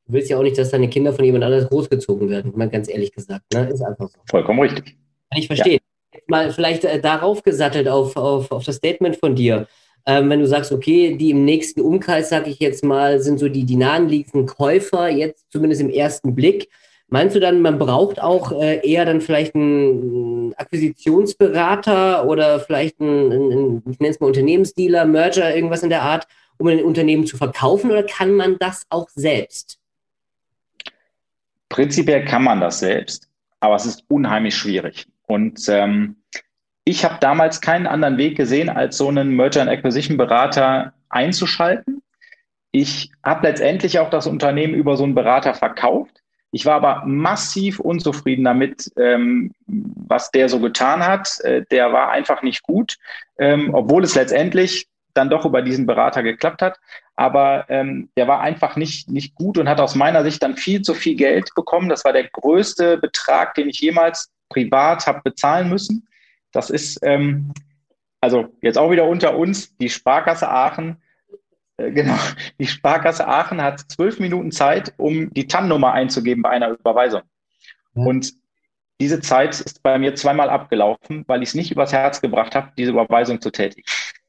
Du 0.07 0.13
willst 0.13 0.31
ja 0.31 0.39
auch 0.39 0.45
nicht, 0.45 0.57
dass 0.57 0.71
deine 0.71 0.89
Kinder 0.89 1.13
von 1.13 1.25
jemand 1.25 1.43
anderes 1.43 1.69
großgezogen 1.69 2.31
werden, 2.31 2.53
mal 2.55 2.71
ganz 2.71 2.89
ehrlich 2.89 3.11
gesagt. 3.11 3.43
Ne? 3.53 3.71
Ist 3.71 3.83
einfach 3.83 4.09
so. 4.09 4.21
Vollkommen 4.31 4.61
richtig. 4.61 4.97
Kann 5.33 5.41
ich 5.41 5.49
verstehen. 5.49 5.81
Ja. 6.13 6.21
Mal 6.29 6.53
vielleicht 6.53 6.85
äh, 6.85 7.01
darauf 7.01 7.43
gesattelt, 7.43 7.89
auf, 7.89 8.17
auf, 8.17 8.53
auf 8.53 8.65
das 8.65 8.77
Statement 8.77 9.17
von 9.17 9.35
dir 9.35 9.67
ähm, 10.07 10.29
wenn 10.29 10.41
du 10.41 10.47
sagst, 10.47 10.73
okay, 10.73 11.17
die 11.17 11.31
im 11.31 11.45
nächsten 11.45 11.81
Umkreis, 11.81 12.29
sage 12.29 12.51
ich 12.51 12.59
jetzt 12.59 12.85
mal, 12.85 13.21
sind 13.21 13.39
so 13.39 13.49
die, 13.49 13.65
die 13.65 13.77
nahenliegenden 13.77 14.47
Käufer, 14.47 15.09
jetzt 15.09 15.51
zumindest 15.51 15.81
im 15.81 15.91
ersten 15.91 16.35
Blick. 16.35 16.69
Meinst 17.09 17.37
du 17.37 17.41
dann, 17.41 17.63
man 17.63 17.79
braucht 17.79 18.21
auch 18.21 18.53
äh, 18.53 18.81
eher 18.87 19.05
dann 19.05 19.21
vielleicht 19.21 19.55
einen 19.55 20.55
Akquisitionsberater 20.57 22.27
oder 22.27 22.61
vielleicht 22.61 23.01
einen, 23.01 23.33
einen 23.33 23.83
ich 23.91 24.01
nenne 24.01 24.13
es 24.13 24.21
mal 24.21 24.27
Unternehmensdealer, 24.27 25.05
Merger, 25.07 25.55
irgendwas 25.55 25.83
in 25.83 25.91
der 25.91 26.03
Art, 26.03 26.27
um 26.59 26.67
ein 26.69 26.83
Unternehmen 26.83 27.27
zu 27.27 27.37
verkaufen 27.37 27.91
oder 27.91 28.03
kann 28.03 28.33
man 28.33 28.57
das 28.59 28.85
auch 28.91 29.09
selbst? 29.11 29.79
Prinzipiell 31.69 32.25
kann 32.25 32.45
man 32.45 32.61
das 32.61 32.79
selbst, 32.79 33.29
aber 33.61 33.75
es 33.77 33.87
ist 33.87 34.05
unheimlich 34.09 34.55
schwierig. 34.55 35.07
Und 35.27 35.67
ähm, 35.69 36.17
ich 36.85 37.05
habe 37.05 37.17
damals 37.21 37.61
keinen 37.61 37.87
anderen 37.87 38.19
Weg 38.19 38.37
gesehen, 38.37 38.69
als 38.69 38.99
so 38.99 39.09
einen 39.09 39.31
Merger 39.31 39.63
and 39.63 39.71
Acquisition 39.71 40.17
Berater 40.17 40.93
einzuschalten. 41.09 42.03
Ich 42.73 43.11
habe 43.23 43.47
letztendlich 43.47 43.99
auch 43.99 44.11
das 44.11 44.27
Unternehmen 44.27 44.75
über 44.75 44.97
so 44.97 45.05
einen 45.05 45.15
Berater 45.15 45.55
verkauft. 45.55 46.23
Ich 46.51 46.67
war 46.67 46.75
aber 46.75 47.03
massiv 47.07 47.81
unzufrieden 47.81 48.45
damit, 48.45 48.93
ähm, 48.97 49.53
was 49.67 50.31
der 50.31 50.49
so 50.49 50.61
getan 50.61 51.05
hat. 51.05 51.41
Äh, 51.41 51.65
der 51.71 51.93
war 51.93 52.11
einfach 52.11 52.43
nicht 52.43 52.63
gut, 52.63 52.97
ähm, 53.39 53.75
obwohl 53.75 54.05
es 54.05 54.15
letztendlich 54.15 54.87
dann 55.15 55.31
doch 55.31 55.45
über 55.45 55.63
diesen 55.63 55.87
Berater 55.87 56.23
geklappt 56.23 56.63
hat. 56.63 56.79
Aber 57.17 57.65
ähm, 57.69 58.11
der 58.17 58.29
war 58.29 58.41
einfach 58.41 58.77
nicht, 58.77 59.09
nicht 59.09 59.35
gut 59.35 59.57
und 59.59 59.69
hat 59.69 59.81
aus 59.81 59.95
meiner 59.95 60.23
Sicht 60.23 60.43
dann 60.43 60.57
viel 60.57 60.83
zu 60.83 60.95
viel 60.95 61.17
Geld 61.17 61.51
bekommen. 61.55 61.89
Das 61.89 62.05
war 62.05 62.13
der 62.13 62.29
größte 62.29 62.99
Betrag, 62.99 63.55
den 63.55 63.69
ich 63.69 63.81
jemals 63.81 64.31
privat 64.49 65.07
habe 65.07 65.23
bezahlen 65.25 65.69
müssen. 65.69 66.07
Das 66.55 66.71
ist, 66.71 67.01
ähm, 67.03 67.53
also 68.21 68.47
jetzt 68.63 68.79
auch 68.79 68.91
wieder 68.91 69.07
unter 69.07 69.37
uns, 69.37 69.77
die 69.77 69.91
Sparkasse 69.91 70.49
Aachen. 70.49 71.03
Äh, 71.77 71.91
genau, 71.91 72.17
die 72.59 72.67
Sparkasse 72.67 73.27
Aachen 73.27 73.61
hat 73.61 73.81
zwölf 73.81 74.21
Minuten 74.21 74.53
Zeit, 74.53 74.95
um 74.97 75.33
die 75.35 75.47
TAN-Nummer 75.47 75.93
einzugeben 75.93 76.43
bei 76.43 76.51
einer 76.51 76.71
Überweisung. 76.71 77.23
Ja. 77.95 78.05
Und 78.05 78.33
diese 79.01 79.21
Zeit 79.21 79.61
ist 79.61 79.83
bei 79.83 79.99
mir 79.99 80.15
zweimal 80.15 80.49
abgelaufen, 80.49 81.25
weil 81.27 81.43
ich 81.43 81.51
es 81.51 81.55
nicht 81.55 81.73
übers 81.73 81.93
Herz 81.93 82.21
gebracht 82.21 82.55
habe, 82.55 82.71
diese 82.79 82.93
Überweisung 82.93 83.41
zu 83.41 83.51
tätigen. 83.51 83.83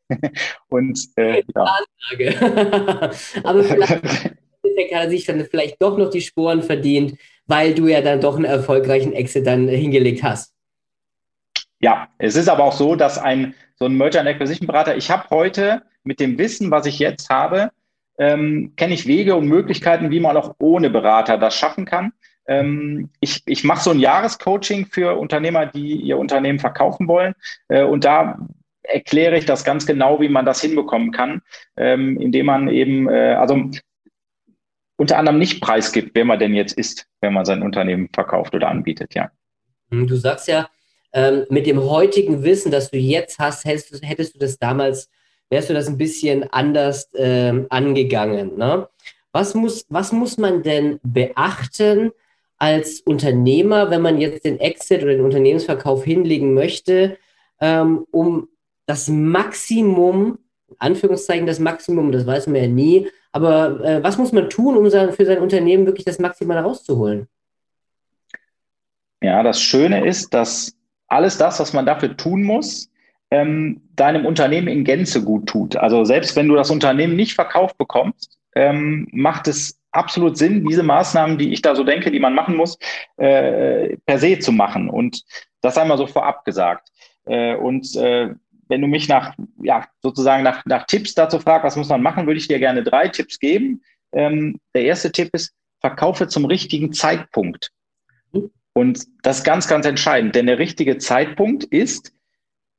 Und 0.70 1.00
äh, 1.16 1.44
ja. 1.56 1.80
Aber 3.44 3.64
vielleicht 3.64 3.92
hat 3.92 4.02
er 4.90 5.10
sich 5.10 5.26
dann 5.26 5.46
vielleicht 5.46 5.82
doch 5.82 5.98
noch 5.98 6.10
die 6.10 6.22
Sporen 6.22 6.64
verdient, 6.64 7.18
weil 7.46 7.76
du 7.76 7.88
ja 7.88 8.02
dann 8.02 8.20
doch 8.20 8.36
einen 8.36 8.46
erfolgreichen 8.46 9.14
Exit 9.14 9.46
dann 9.46 9.68
hingelegt 9.68 10.24
hast. 10.24 10.55
Ja, 11.80 12.08
es 12.18 12.36
ist 12.36 12.50
aber 12.50 12.64
auch 12.64 12.74
so, 12.74 12.96
dass 12.96 13.18
ein 13.18 13.54
so 13.78 13.86
ein 13.86 13.98
Merger 13.98 14.22
and 14.22 14.30
Acquisition 14.30 14.68
Berater, 14.68 14.96
ich 14.96 15.12
habe 15.12 15.30
heute 15.30 15.84
mit 16.04 16.20
dem 16.20 16.38
Wissen, 16.38 16.72
was 16.72 16.86
ich 16.86 17.00
jetzt 17.00 17.30
habe, 17.30 17.72
ähm, 18.18 18.74
kenne 18.78 18.94
ich 18.94 19.08
Wege 19.08 19.36
und 19.36 19.48
Möglichkeiten, 19.48 20.12
wie 20.12 20.20
man 20.20 20.38
auch 20.38 20.56
ohne 20.60 20.90
Berater 20.90 21.38
das 21.38 21.56
schaffen 21.56 21.86
kann. 21.86 22.14
Ähm, 22.48 23.10
ich 23.20 23.42
ich 23.46 23.64
mache 23.64 23.84
so 23.84 23.92
ein 23.92 24.00
Jahrescoaching 24.00 24.86
für 24.86 25.18
Unternehmer, 25.18 25.66
die 25.66 25.96
ihr 25.96 26.18
Unternehmen 26.18 26.60
verkaufen 26.60 27.08
wollen. 27.08 27.34
Äh, 27.68 27.84
und 27.84 28.06
da 28.06 28.40
erkläre 28.84 29.38
ich 29.38 29.46
das 29.46 29.64
ganz 29.64 29.86
genau, 29.86 30.22
wie 30.22 30.30
man 30.30 30.46
das 30.46 30.62
hinbekommen 30.62 31.12
kann, 31.12 31.42
ähm, 31.76 32.20
indem 32.22 32.46
man 32.46 32.68
eben, 32.70 33.10
äh, 33.10 33.34
also 33.34 33.70
unter 34.98 35.18
anderem 35.18 35.40
nicht 35.40 35.60
preisgibt, 35.60 36.12
wer 36.14 36.24
man 36.24 36.40
denn 36.40 36.54
jetzt 36.54 36.78
ist, 36.78 37.08
wenn 37.20 37.34
man 37.34 37.46
sein 37.46 37.64
Unternehmen 37.64 38.10
verkauft 38.14 38.56
oder 38.56 38.70
anbietet, 38.70 39.16
ja. 39.16 39.32
Du 39.90 40.16
sagst 40.16 40.48
ja, 40.48 40.70
ähm, 41.16 41.46
mit 41.50 41.66
dem 41.66 41.82
heutigen 41.82 42.44
Wissen, 42.44 42.72
das 42.72 42.92
du 42.92 42.98
jetzt 42.98 43.40
hast, 43.40 43.64
hättest 43.64 43.94
du, 43.94 44.06
hättest 44.06 44.36
du 44.36 44.40
das 44.40 44.60
damals, 44.60 45.10
wärst 45.50 45.70
du 45.70 45.74
das 45.74 45.88
ein 45.88 45.98
bisschen 45.98 46.44
anders 46.52 47.10
ähm, 47.16 47.68
angegangen. 47.70 48.58
Ne? 48.58 48.88
Was, 49.32 49.56
muss, 49.56 49.86
was 49.88 50.12
muss 50.12 50.38
man 50.38 50.62
denn 50.62 51.00
beachten 51.04 52.12
als 52.58 53.00
Unternehmer, 53.00 53.90
wenn 53.90 54.02
man 54.02 54.20
jetzt 54.20 54.44
den 54.44 54.60
Exit 54.60 55.04
oder 55.04 55.14
den 55.14 55.24
Unternehmensverkauf 55.24 56.04
hinlegen 56.04 56.54
möchte, 56.54 57.18
ähm, 57.62 58.06
um 58.12 58.50
das 58.86 59.08
Maximum, 59.08 60.40
Anführungszeichen 60.80 61.48
das 61.48 61.60
Maximum, 61.60 62.12
das 62.12 62.28
weiß 62.28 62.48
man 62.48 62.56
ja 62.62 62.68
nie, 62.68 63.08
aber 63.32 63.82
äh, 63.86 64.04
was 64.04 64.18
muss 64.18 64.34
man 64.34 64.50
tun, 64.50 64.76
um 64.76 64.90
sein, 64.90 65.14
für 65.14 65.26
sein 65.26 65.40
Unternehmen 65.40 65.86
wirklich 65.86 66.06
das 66.06 66.20
Maximal 66.20 66.58
rauszuholen? 66.58 67.28
Ja, 69.22 69.44
das 69.44 69.62
Schöne 69.62 70.06
ist, 70.06 70.34
dass 70.34 70.75
alles 71.08 71.38
das, 71.38 71.60
was 71.60 71.74
man 71.74 71.86
dafür 71.86 72.16
tun 72.18 72.44
muss, 72.44 72.90
ähm, 73.32 73.82
deinem 73.96 74.26
Unternehmen 74.26 74.68
in 74.68 74.84
Gänze 74.84 75.24
gut 75.24 75.48
tut. 75.48 75.76
Also 75.76 76.04
selbst 76.04 76.36
wenn 76.36 76.48
du 76.48 76.56
das 76.56 76.70
Unternehmen 76.70 77.16
nicht 77.16 77.34
verkauft 77.34 77.78
bekommst, 77.78 78.38
ähm, 78.56 79.08
macht 79.12 79.48
es 79.48 79.80
absolut 79.92 80.38
Sinn, 80.38 80.66
diese 80.68 80.84
Maßnahmen, 80.84 81.38
die 81.38 81.54
ich 81.54 81.62
da 81.62 81.76
so 81.76 81.84
denke, 81.84 82.12
die 82.12 82.20
man 82.20 82.36
machen 82.36 82.56
muss, 82.56 82.78
äh, 83.18 83.98
per 84.06 84.20
se 84.20 84.40
zu 84.40 84.52
machen. 84.52 84.90
Und 84.90 85.24
das 85.62 85.78
einmal 85.78 85.98
so 85.98 86.08
vorab 86.08 86.46
gesagt. 86.46 86.90
Äh, 87.26 87.56
und 87.56 87.96
äh, 87.96 88.34
wenn 88.68 88.82
du 88.82 88.88
mich 88.88 89.08
nach, 89.08 89.36
ja, 89.62 89.86
sozusagen 90.02 90.44
nach, 90.44 90.66
nach 90.66 90.86
Tipps 90.86 91.14
dazu 91.14 91.40
fragst, 91.40 91.66
was 91.66 91.76
muss 91.76 91.90
man 91.90 92.02
machen, 92.02 92.28
würde 92.28 92.40
ich 92.40 92.48
dir 92.48 92.60
gerne 92.60 92.84
drei 92.84 93.08
Tipps 93.08 93.40
geben. 93.40 93.82
Ähm, 94.12 94.60
der 94.74 94.84
erste 94.84 95.12
Tipp 95.12 95.30
ist, 95.34 95.54
verkaufe 95.82 96.28
zum 96.28 96.46
richtigen 96.46 96.94
Zeitpunkt. 96.94 97.72
Und 98.78 99.08
das 99.24 99.38
ist 99.38 99.44
ganz, 99.46 99.68
ganz 99.70 99.86
entscheidend, 99.86 100.36
denn 100.36 100.48
der 100.48 100.60
richtige 100.60 100.98
Zeitpunkt 100.98 101.64
ist, 101.64 102.12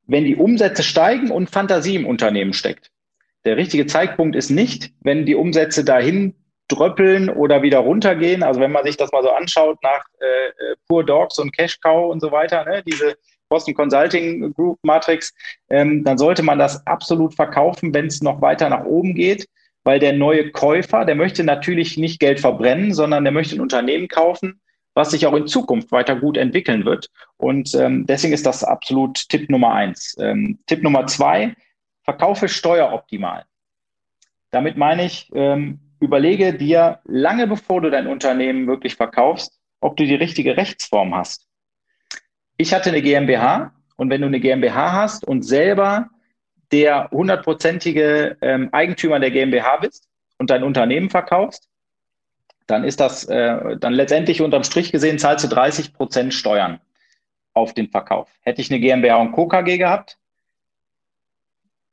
wenn 0.05 0.25
die 0.25 0.35
Umsätze 0.35 0.83
steigen 0.83 1.31
und 1.31 1.49
Fantasie 1.49 1.95
im 1.95 2.05
Unternehmen 2.05 2.53
steckt. 2.53 2.91
Der 3.45 3.57
richtige 3.57 3.87
Zeitpunkt 3.87 4.35
ist 4.35 4.51
nicht, 4.51 4.91
wenn 5.01 5.25
die 5.25 5.35
Umsätze 5.35 5.83
dahin 5.83 6.35
dröppeln 6.67 7.29
oder 7.29 7.63
wieder 7.63 7.79
runtergehen. 7.79 8.43
Also 8.43 8.59
wenn 8.59 8.71
man 8.71 8.85
sich 8.85 8.95
das 8.95 9.11
mal 9.11 9.23
so 9.23 9.31
anschaut 9.31 9.81
nach 9.81 10.05
äh, 10.19 10.71
äh 10.71 10.75
Pure 10.87 11.05
Dogs 11.05 11.39
und 11.39 11.55
Cash 11.55 11.79
Cow 11.79 12.11
und 12.11 12.19
so 12.19 12.31
weiter, 12.31 12.63
ne, 12.65 12.83
diese 12.85 13.15
Boston 13.49 13.73
Consulting 13.73 14.53
Group 14.53 14.77
Matrix, 14.83 15.33
ähm, 15.69 16.03
dann 16.03 16.19
sollte 16.19 16.43
man 16.43 16.59
das 16.59 16.85
absolut 16.85 17.33
verkaufen, 17.33 17.93
wenn 17.93 18.07
es 18.07 18.21
noch 18.21 18.41
weiter 18.41 18.69
nach 18.69 18.85
oben 18.85 19.15
geht, 19.15 19.47
weil 19.83 19.99
der 19.99 20.13
neue 20.13 20.51
Käufer, 20.51 21.05
der 21.05 21.15
möchte 21.15 21.43
natürlich 21.43 21.97
nicht 21.97 22.19
Geld 22.19 22.39
verbrennen, 22.39 22.93
sondern 22.93 23.23
der 23.23 23.33
möchte 23.33 23.55
ein 23.55 23.61
Unternehmen 23.61 24.09
kaufen, 24.09 24.61
was 24.97 25.11
sich 25.11 25.27
auch 25.27 25.35
in 25.35 25.45
Zukunft 25.45 25.91
weiter 25.91 26.15
gut 26.15 26.37
entwickeln 26.37 26.83
wird. 26.83 27.11
Und 27.37 27.75
ähm, 27.75 28.07
deswegen 28.07 28.33
ist 28.33 28.47
das 28.47 28.63
absolut 28.63 29.29
Tipp 29.29 29.47
Nummer 29.47 29.71
eins. 29.71 30.15
Ähm, 30.19 30.57
Tipp 30.65 30.81
Nummer 30.81 31.05
zwei, 31.05 31.53
verkaufe 32.03 32.47
steueroptimal. 32.47 33.43
Damit 34.49 34.75
meine 34.75 35.05
ich, 35.05 35.29
ähm, 35.35 35.79
überlege 35.99 36.55
dir 36.55 36.99
lange 37.05 37.45
bevor 37.45 37.81
du 37.81 37.91
dein 37.91 38.07
Unternehmen 38.07 38.65
wirklich 38.65 38.95
verkaufst, 38.95 39.59
ob 39.81 39.97
du 39.97 40.03
die 40.03 40.15
richtige 40.15 40.57
Rechtsform 40.57 41.13
hast. 41.13 41.47
Ich 42.57 42.73
hatte 42.73 42.89
eine 42.89 43.03
GmbH 43.03 43.75
und 43.97 44.09
wenn 44.09 44.21
du 44.21 44.27
eine 44.27 44.39
GmbH 44.39 44.93
hast 44.93 45.27
und 45.27 45.43
selber 45.43 46.09
der 46.71 47.11
hundertprozentige 47.11 48.35
ähm, 48.41 48.69
Eigentümer 48.71 49.19
der 49.19 49.29
GmbH 49.29 49.77
bist 49.77 50.09
und 50.39 50.49
dein 50.49 50.63
Unternehmen 50.63 51.11
verkaufst, 51.11 51.69
dann 52.67 52.83
ist 52.83 52.99
das 52.99 53.23
äh, 53.25 53.77
dann 53.77 53.93
letztendlich 53.93 54.41
unterm 54.41 54.63
Strich 54.63 54.91
gesehen, 54.91 55.17
zahlst 55.17 55.45
du 55.45 55.49
30 55.49 55.93
Prozent 55.93 56.33
Steuern 56.33 56.79
auf 57.53 57.73
den 57.73 57.89
Verkauf. 57.89 58.29
Hätte 58.41 58.61
ich 58.61 58.69
eine 58.69 58.79
GmbH 58.79 59.15
und 59.17 59.31
Co. 59.31 59.47
KG 59.47 59.77
gehabt, 59.77 60.17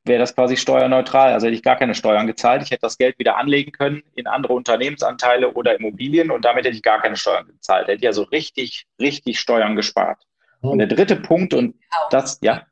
wäre 0.04 0.18
das 0.18 0.34
quasi 0.34 0.56
steuerneutral. 0.56 1.32
Also 1.32 1.46
hätte 1.46 1.56
ich 1.56 1.62
gar 1.62 1.76
keine 1.76 1.94
Steuern 1.94 2.26
gezahlt. 2.26 2.62
Ich 2.62 2.70
hätte 2.72 2.82
das 2.82 2.98
Geld 2.98 3.18
wieder 3.18 3.36
anlegen 3.36 3.72
können 3.72 4.02
in 4.14 4.26
andere 4.26 4.52
Unternehmensanteile 4.52 5.52
oder 5.52 5.78
Immobilien 5.78 6.30
und 6.30 6.44
damit 6.44 6.66
hätte 6.66 6.76
ich 6.76 6.82
gar 6.82 7.00
keine 7.00 7.16
Steuern 7.16 7.46
gezahlt. 7.46 7.86
Hätte 7.86 8.02
ich 8.02 8.06
also 8.06 8.24
richtig, 8.24 8.86
richtig 9.00 9.40
Steuern 9.40 9.76
gespart. 9.76 10.26
Und 10.60 10.78
der 10.78 10.88
dritte 10.88 11.16
Punkt, 11.16 11.54
und 11.54 11.76
das, 12.10 12.38
ja. 12.42 12.66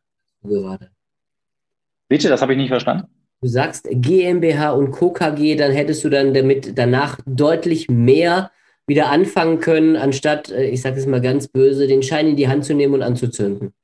Bitte, 2.09 2.29
das 2.29 2.43
habe 2.43 2.53
ich 2.53 2.59
nicht 2.59 2.69
verstanden 2.69 3.09
du 3.43 3.49
sagst 3.49 3.89
GmbH 3.91 4.71
und 4.71 4.93
Co. 4.93 5.13
KG, 5.13 5.57
dann 5.57 5.73
hättest 5.73 6.03
du 6.05 6.09
dann 6.09 6.33
damit 6.33 6.79
danach 6.79 7.19
deutlich 7.27 7.91
mehr 7.91 8.51
wieder 8.87 9.11
anfangen 9.11 9.61
können, 9.61 9.97
anstatt, 9.97 10.51
äh, 10.51 10.65
ich 10.65 10.83
sage 10.83 10.99
es 10.99 11.07
mal 11.07 11.21
ganz 11.21 11.49
böse, 11.49 11.87
den 11.87 12.03
Schein 12.03 12.29
in 12.29 12.37
die 12.37 12.49
Hand 12.49 12.65
zu 12.65 12.75
nehmen 12.75 12.95
und 12.95 13.03
anzuzünden. 13.03 13.75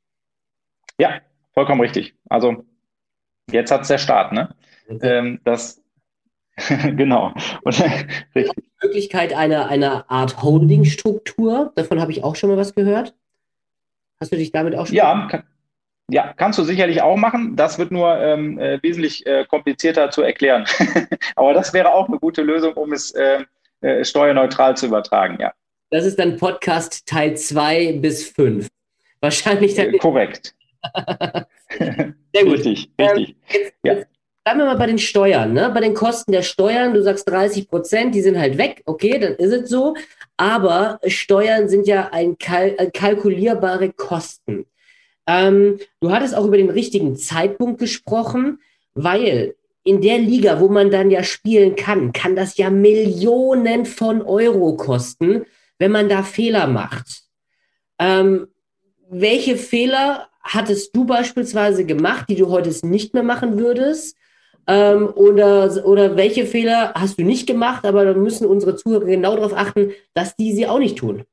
Ja, 0.98 1.20
vollkommen 1.52 1.80
richtig. 1.80 2.14
Also 2.28 2.64
jetzt 3.50 3.70
hat 3.70 3.82
es 3.82 3.88
der 3.88 3.98
Start, 3.98 4.32
ne? 4.32 4.54
Ähm, 5.02 5.40
das 5.44 5.82
genau. 6.96 7.32
Und, 7.62 7.80
richtig. 8.34 8.52
Die 8.56 8.86
Möglichkeit 8.86 9.32
einer, 9.32 9.68
einer 9.68 10.10
Art 10.10 10.42
Holdingstruktur, 10.42 11.72
davon 11.74 12.00
habe 12.00 12.12
ich 12.12 12.24
auch 12.24 12.36
schon 12.36 12.50
mal 12.50 12.56
was 12.56 12.74
gehört. 12.74 13.14
Hast 14.20 14.32
du 14.32 14.36
dich 14.36 14.50
damit 14.50 14.74
auch 14.74 14.86
schon? 14.86 14.96
Ja, 14.96 15.28
kann, 15.30 15.44
ja, 16.10 16.32
kannst 16.36 16.58
du 16.58 16.64
sicherlich 16.64 17.02
auch 17.02 17.16
machen. 17.16 17.54
Das 17.56 17.78
wird 17.78 17.90
nur 17.90 18.16
ähm, 18.18 18.58
äh, 18.58 18.82
wesentlich 18.82 19.26
äh, 19.26 19.44
komplizierter 19.44 20.10
zu 20.10 20.22
erklären. 20.22 20.64
Aber 21.36 21.52
das 21.52 21.72
wäre 21.72 21.92
auch 21.92 22.08
eine 22.08 22.18
gute 22.18 22.42
Lösung, 22.42 22.74
um 22.74 22.92
es 22.92 23.12
äh, 23.12 23.44
äh 23.82 24.04
steuerneutral 24.04 24.76
zu 24.76 24.86
übertragen, 24.86 25.38
ja. 25.40 25.52
Das 25.90 26.04
ist 26.04 26.18
dann 26.18 26.36
Podcast 26.36 27.06
Teil 27.06 27.36
2 27.36 27.98
bis 28.00 28.28
5. 28.30 28.68
Wahrscheinlich 29.20 29.74
dann. 29.74 29.94
Äh, 29.94 29.98
korrekt. 29.98 30.54
Sehr 31.78 32.14
gut. 32.44 32.52
Richtig, 32.52 32.90
richtig. 32.98 32.98
Ähm, 32.98 33.36
jetzt, 33.48 33.72
ja. 33.82 33.92
jetzt 33.94 34.06
bleiben 34.44 34.60
wir 34.60 34.66
mal 34.66 34.76
bei 34.76 34.86
den 34.86 34.98
Steuern, 34.98 35.52
ne? 35.52 35.70
bei 35.72 35.80
den 35.80 35.94
Kosten 35.94 36.32
der 36.32 36.42
Steuern. 36.42 36.94
Du 36.94 37.02
sagst 37.02 37.28
30 37.28 37.68
Prozent, 37.68 38.14
die 38.14 38.22
sind 38.22 38.38
halt 38.38 38.58
weg. 38.58 38.82
Okay, 38.86 39.18
dann 39.18 39.34
ist 39.34 39.52
es 39.52 39.70
so. 39.70 39.94
Aber 40.36 41.00
Steuern 41.06 41.68
sind 41.68 41.86
ja 41.86 42.10
ein 42.12 42.38
kal 42.38 42.74
äh, 42.78 42.90
kalkulierbare 42.90 43.92
Kosten. 43.92 44.66
Ähm, 45.28 45.78
du 46.00 46.10
hattest 46.10 46.34
auch 46.34 46.46
über 46.46 46.56
den 46.56 46.70
richtigen 46.70 47.14
Zeitpunkt 47.14 47.78
gesprochen, 47.78 48.60
weil 48.94 49.54
in 49.84 50.00
der 50.00 50.18
Liga, 50.18 50.58
wo 50.58 50.68
man 50.68 50.90
dann 50.90 51.10
ja 51.10 51.22
spielen 51.22 51.76
kann, 51.76 52.12
kann 52.12 52.34
das 52.34 52.56
ja 52.56 52.70
Millionen 52.70 53.84
von 53.84 54.22
Euro 54.22 54.76
kosten, 54.76 55.44
wenn 55.78 55.92
man 55.92 56.08
da 56.08 56.22
Fehler 56.22 56.66
macht. 56.66 57.22
Ähm, 57.98 58.48
welche 59.10 59.56
Fehler 59.56 60.28
hattest 60.42 60.96
du 60.96 61.04
beispielsweise 61.04 61.84
gemacht, 61.84 62.26
die 62.28 62.36
du 62.36 62.48
heute 62.48 62.74
nicht 62.86 63.12
mehr 63.12 63.22
machen 63.22 63.58
würdest? 63.58 64.16
Ähm, 64.66 65.08
oder, 65.14 65.86
oder 65.86 66.16
welche 66.16 66.46
Fehler 66.46 66.92
hast 66.94 67.18
du 67.18 67.22
nicht 67.22 67.46
gemacht, 67.46 67.84
aber 67.84 68.04
da 68.04 68.14
müssen 68.14 68.46
unsere 68.46 68.76
Zuhörer 68.76 69.04
genau 69.04 69.36
darauf 69.36 69.54
achten, 69.54 69.92
dass 70.14 70.36
die 70.36 70.52
sie 70.52 70.66
auch 70.66 70.78
nicht 70.78 70.98
tun? 70.98 71.24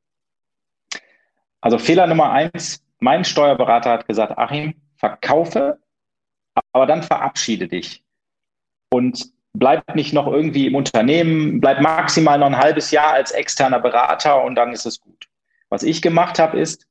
Also 1.59 1.77
Fehler 1.77 2.07
Nummer 2.07 2.31
eins, 2.31 2.84
mein 3.05 3.23
Steuerberater 3.23 3.91
hat 3.91 4.07
gesagt, 4.07 4.35
Achim, 4.35 4.73
verkaufe, 4.97 5.79
aber 6.73 6.87
dann 6.87 7.03
verabschiede 7.03 7.67
dich. 7.67 8.03
Und 8.89 9.31
bleib 9.53 9.95
nicht 9.95 10.11
noch 10.11 10.25
irgendwie 10.25 10.65
im 10.65 10.73
Unternehmen, 10.73 11.61
bleib 11.61 11.81
maximal 11.81 12.39
noch 12.39 12.47
ein 12.47 12.57
halbes 12.57 12.89
Jahr 12.89 13.13
als 13.13 13.29
externer 13.29 13.79
Berater 13.79 14.43
und 14.43 14.55
dann 14.55 14.73
ist 14.73 14.87
es 14.87 14.99
gut. 14.99 15.27
Was 15.69 15.83
ich 15.83 16.01
gemacht 16.01 16.39
habe, 16.39 16.59
ist, 16.59 16.87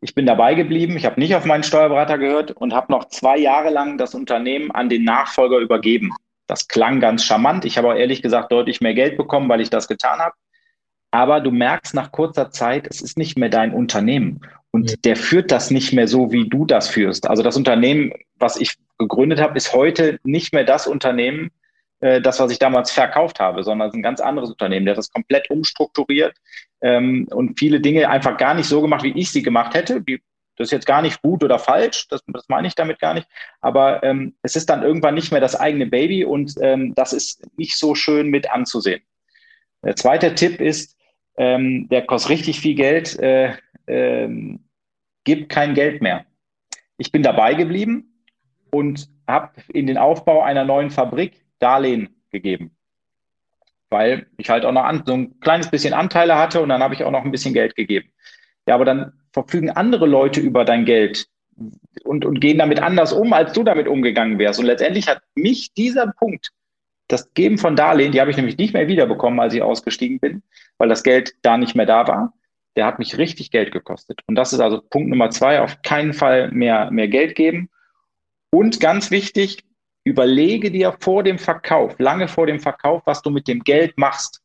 ich 0.00 0.14
bin 0.14 0.24
dabei 0.24 0.54
geblieben, 0.54 0.96
ich 0.96 1.04
habe 1.04 1.18
nicht 1.18 1.34
auf 1.34 1.44
meinen 1.44 1.64
Steuerberater 1.64 2.16
gehört 2.16 2.52
und 2.52 2.72
habe 2.72 2.92
noch 2.92 3.06
zwei 3.06 3.36
Jahre 3.36 3.70
lang 3.70 3.98
das 3.98 4.14
Unternehmen 4.14 4.70
an 4.70 4.88
den 4.88 5.02
Nachfolger 5.02 5.58
übergeben. 5.58 6.12
Das 6.46 6.68
klang 6.68 7.00
ganz 7.00 7.24
charmant. 7.24 7.64
Ich 7.64 7.76
habe 7.76 7.88
auch 7.88 7.96
ehrlich 7.96 8.22
gesagt 8.22 8.52
deutlich 8.52 8.80
mehr 8.80 8.94
Geld 8.94 9.16
bekommen, 9.16 9.48
weil 9.48 9.60
ich 9.60 9.70
das 9.70 9.88
getan 9.88 10.20
habe. 10.20 10.34
Aber 11.10 11.40
du 11.40 11.50
merkst 11.50 11.92
nach 11.94 12.12
kurzer 12.12 12.52
Zeit, 12.52 12.86
es 12.86 13.02
ist 13.02 13.18
nicht 13.18 13.36
mehr 13.36 13.48
dein 13.48 13.74
Unternehmen. 13.74 14.42
Und 14.72 14.90
ja. 14.90 14.96
der 15.04 15.16
führt 15.16 15.50
das 15.50 15.70
nicht 15.70 15.92
mehr 15.92 16.06
so, 16.06 16.32
wie 16.32 16.48
du 16.48 16.64
das 16.64 16.88
führst. 16.88 17.28
Also 17.28 17.42
das 17.42 17.56
Unternehmen, 17.56 18.12
was 18.36 18.56
ich 18.56 18.74
gegründet 18.98 19.40
habe, 19.40 19.56
ist 19.56 19.72
heute 19.72 20.20
nicht 20.22 20.52
mehr 20.52 20.64
das 20.64 20.86
Unternehmen, 20.86 21.50
äh, 22.00 22.20
das, 22.20 22.40
was 22.40 22.52
ich 22.52 22.58
damals 22.58 22.90
verkauft 22.90 23.40
habe, 23.40 23.62
sondern 23.62 23.88
es 23.88 23.94
ist 23.94 23.98
ein 23.98 24.02
ganz 24.02 24.20
anderes 24.20 24.50
Unternehmen. 24.50 24.86
Der 24.86 24.92
hat 24.92 24.98
das 24.98 25.10
komplett 25.10 25.50
umstrukturiert 25.50 26.34
ähm, 26.80 27.26
und 27.30 27.58
viele 27.58 27.80
Dinge 27.80 28.08
einfach 28.08 28.36
gar 28.36 28.54
nicht 28.54 28.68
so 28.68 28.80
gemacht, 28.80 29.02
wie 29.02 29.18
ich 29.18 29.30
sie 29.30 29.42
gemacht 29.42 29.74
hätte. 29.74 30.00
Die, 30.00 30.22
das 30.56 30.68
ist 30.68 30.72
jetzt 30.72 30.86
gar 30.86 31.02
nicht 31.02 31.22
gut 31.22 31.42
oder 31.42 31.58
falsch, 31.58 32.06
das, 32.08 32.22
das 32.26 32.48
meine 32.48 32.68
ich 32.68 32.74
damit 32.74 33.00
gar 33.00 33.14
nicht. 33.14 33.26
Aber 33.60 34.02
ähm, 34.02 34.34
es 34.42 34.56
ist 34.56 34.70
dann 34.70 34.82
irgendwann 34.82 35.14
nicht 35.14 35.32
mehr 35.32 35.40
das 35.40 35.56
eigene 35.56 35.86
Baby 35.86 36.24
und 36.24 36.54
ähm, 36.60 36.94
das 36.94 37.12
ist 37.12 37.42
nicht 37.56 37.76
so 37.76 37.94
schön 37.94 38.28
mit 38.28 38.50
anzusehen. 38.50 39.02
Der 39.82 39.96
zweite 39.96 40.34
Tipp 40.34 40.60
ist, 40.60 40.96
ähm, 41.36 41.88
der 41.88 42.02
kostet 42.02 42.32
richtig 42.32 42.60
viel 42.60 42.74
Geld, 42.74 43.18
äh, 43.18 43.54
äh, 43.90 44.58
gibt 45.24 45.48
kein 45.48 45.74
Geld 45.74 46.02
mehr. 46.02 46.24
Ich 46.96 47.12
bin 47.12 47.22
dabei 47.22 47.54
geblieben 47.54 48.24
und 48.70 49.08
habe 49.26 49.52
in 49.68 49.86
den 49.86 49.98
Aufbau 49.98 50.42
einer 50.42 50.64
neuen 50.64 50.90
Fabrik 50.90 51.44
Darlehen 51.58 52.22
gegeben. 52.30 52.76
Weil 53.90 54.26
ich 54.36 54.48
halt 54.50 54.64
auch 54.64 54.72
noch 54.72 54.84
an, 54.84 55.02
so 55.04 55.14
ein 55.14 55.40
kleines 55.40 55.70
bisschen 55.70 55.94
Anteile 55.94 56.36
hatte 56.36 56.60
und 56.60 56.68
dann 56.68 56.82
habe 56.82 56.94
ich 56.94 57.04
auch 57.04 57.10
noch 57.10 57.24
ein 57.24 57.30
bisschen 57.30 57.54
Geld 57.54 57.74
gegeben. 57.74 58.10
Ja, 58.66 58.74
aber 58.74 58.84
dann 58.84 59.12
verfügen 59.32 59.70
andere 59.70 60.06
Leute 60.06 60.40
über 60.40 60.64
dein 60.64 60.84
Geld 60.84 61.26
und, 62.04 62.24
und 62.24 62.40
gehen 62.40 62.58
damit 62.58 62.80
anders 62.80 63.12
um, 63.12 63.32
als 63.32 63.52
du 63.52 63.62
damit 63.62 63.88
umgegangen 63.88 64.38
wärst. 64.38 64.60
Und 64.60 64.66
letztendlich 64.66 65.08
hat 65.08 65.22
mich 65.34 65.72
dieser 65.74 66.06
Punkt 66.12 66.50
das 67.08 67.32
Geben 67.34 67.58
von 67.58 67.76
Darlehen, 67.76 68.12
die 68.12 68.20
habe 68.20 68.30
ich 68.30 68.36
nämlich 68.36 68.56
nicht 68.56 68.72
mehr 68.72 68.86
wiederbekommen, 68.86 69.40
als 69.40 69.54
ich 69.54 69.62
ausgestiegen 69.62 70.20
bin, 70.20 70.42
weil 70.78 70.88
das 70.88 71.02
Geld 71.02 71.34
da 71.42 71.56
nicht 71.56 71.74
mehr 71.74 71.86
da 71.86 72.06
war. 72.06 72.32
Der 72.76 72.86
hat 72.86 72.98
mich 72.98 73.18
richtig 73.18 73.50
Geld 73.50 73.72
gekostet. 73.72 74.20
Und 74.26 74.36
das 74.36 74.52
ist 74.52 74.60
also 74.60 74.80
Punkt 74.80 75.08
Nummer 75.08 75.30
zwei, 75.30 75.60
auf 75.60 75.82
keinen 75.82 76.12
Fall 76.12 76.50
mehr, 76.52 76.90
mehr 76.90 77.08
Geld 77.08 77.34
geben. 77.34 77.68
Und 78.50 78.80
ganz 78.80 79.10
wichtig, 79.10 79.64
überlege 80.04 80.70
dir 80.70 80.96
vor 81.00 81.22
dem 81.22 81.38
Verkauf, 81.38 81.98
lange 81.98 82.28
vor 82.28 82.46
dem 82.46 82.60
Verkauf, 82.60 83.02
was 83.04 83.22
du 83.22 83.30
mit 83.30 83.48
dem 83.48 83.60
Geld 83.60 83.98
machst. 83.98 84.40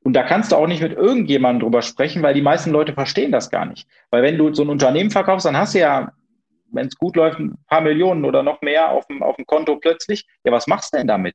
Und 0.00 0.12
da 0.12 0.22
kannst 0.22 0.52
du 0.52 0.56
auch 0.56 0.66
nicht 0.66 0.82
mit 0.82 0.92
irgendjemandem 0.92 1.60
drüber 1.60 1.82
sprechen, 1.82 2.22
weil 2.22 2.34
die 2.34 2.42
meisten 2.42 2.70
Leute 2.70 2.92
verstehen 2.92 3.32
das 3.32 3.50
gar 3.50 3.66
nicht. 3.66 3.88
Weil 4.10 4.22
wenn 4.22 4.38
du 4.38 4.54
so 4.54 4.62
ein 4.62 4.70
Unternehmen 4.70 5.10
verkaufst, 5.10 5.46
dann 5.46 5.56
hast 5.56 5.74
du 5.74 5.80
ja, 5.80 6.12
wenn 6.70 6.86
es 6.86 6.96
gut 6.96 7.16
läuft, 7.16 7.38
ein 7.38 7.58
paar 7.66 7.80
Millionen 7.80 8.24
oder 8.24 8.42
noch 8.42 8.62
mehr 8.62 8.90
auf 8.90 9.06
dem, 9.06 9.22
auf 9.22 9.36
dem 9.36 9.46
Konto 9.46 9.76
plötzlich. 9.76 10.26
Ja, 10.44 10.52
was 10.52 10.66
machst 10.66 10.92
du 10.92 10.98
denn 10.98 11.08
damit? 11.08 11.34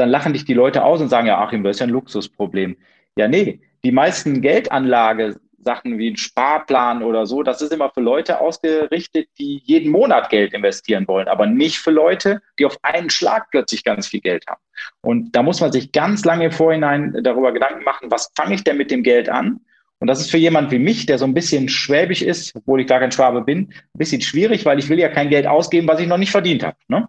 dann 0.00 0.08
lachen 0.08 0.32
dich 0.32 0.44
die 0.44 0.54
Leute 0.54 0.82
aus 0.82 1.00
und 1.00 1.08
sagen, 1.08 1.26
ja, 1.26 1.38
Achim, 1.38 1.62
das 1.62 1.76
ist 1.76 1.80
ja 1.80 1.86
ein 1.86 1.90
Luxusproblem. 1.90 2.76
Ja, 3.16 3.28
nee, 3.28 3.60
die 3.84 3.92
meisten 3.92 4.42
Geldanlage, 4.42 5.40
Sachen 5.62 5.98
wie 5.98 6.10
ein 6.10 6.16
Sparplan 6.16 7.02
oder 7.02 7.26
so, 7.26 7.42
das 7.42 7.60
ist 7.60 7.72
immer 7.72 7.90
für 7.90 8.00
Leute 8.00 8.40
ausgerichtet, 8.40 9.28
die 9.38 9.60
jeden 9.64 9.90
Monat 9.90 10.30
Geld 10.30 10.54
investieren 10.54 11.06
wollen, 11.06 11.28
aber 11.28 11.46
nicht 11.46 11.78
für 11.78 11.90
Leute, 11.90 12.40
die 12.58 12.66
auf 12.66 12.78
einen 12.82 13.10
Schlag 13.10 13.50
plötzlich 13.50 13.84
ganz 13.84 14.06
viel 14.06 14.20
Geld 14.20 14.46
haben. 14.48 14.60
Und 15.02 15.36
da 15.36 15.42
muss 15.42 15.60
man 15.60 15.72
sich 15.72 15.92
ganz 15.92 16.24
lange 16.24 16.46
im 16.46 16.52
Vorhinein 16.52 17.18
darüber 17.22 17.52
Gedanken 17.52 17.84
machen, 17.84 18.10
was 18.10 18.30
fange 18.34 18.54
ich 18.54 18.64
denn 18.64 18.78
mit 18.78 18.90
dem 18.90 19.02
Geld 19.02 19.28
an? 19.28 19.60
Und 19.98 20.06
das 20.06 20.20
ist 20.20 20.30
für 20.30 20.38
jemand 20.38 20.70
wie 20.70 20.78
mich, 20.78 21.04
der 21.04 21.18
so 21.18 21.26
ein 21.26 21.34
bisschen 21.34 21.68
schwäbisch 21.68 22.22
ist, 22.22 22.56
obwohl 22.56 22.80
ich 22.80 22.86
gar 22.86 23.00
kein 23.00 23.12
Schwabe 23.12 23.42
bin, 23.42 23.68
ein 23.68 23.98
bisschen 23.98 24.22
schwierig, 24.22 24.64
weil 24.64 24.78
ich 24.78 24.88
will 24.88 24.98
ja 24.98 25.10
kein 25.10 25.28
Geld 25.28 25.46
ausgeben, 25.46 25.86
was 25.88 26.00
ich 26.00 26.08
noch 26.08 26.16
nicht 26.16 26.30
verdient 26.30 26.64
habe. 26.64 26.76
Ne? 26.88 27.06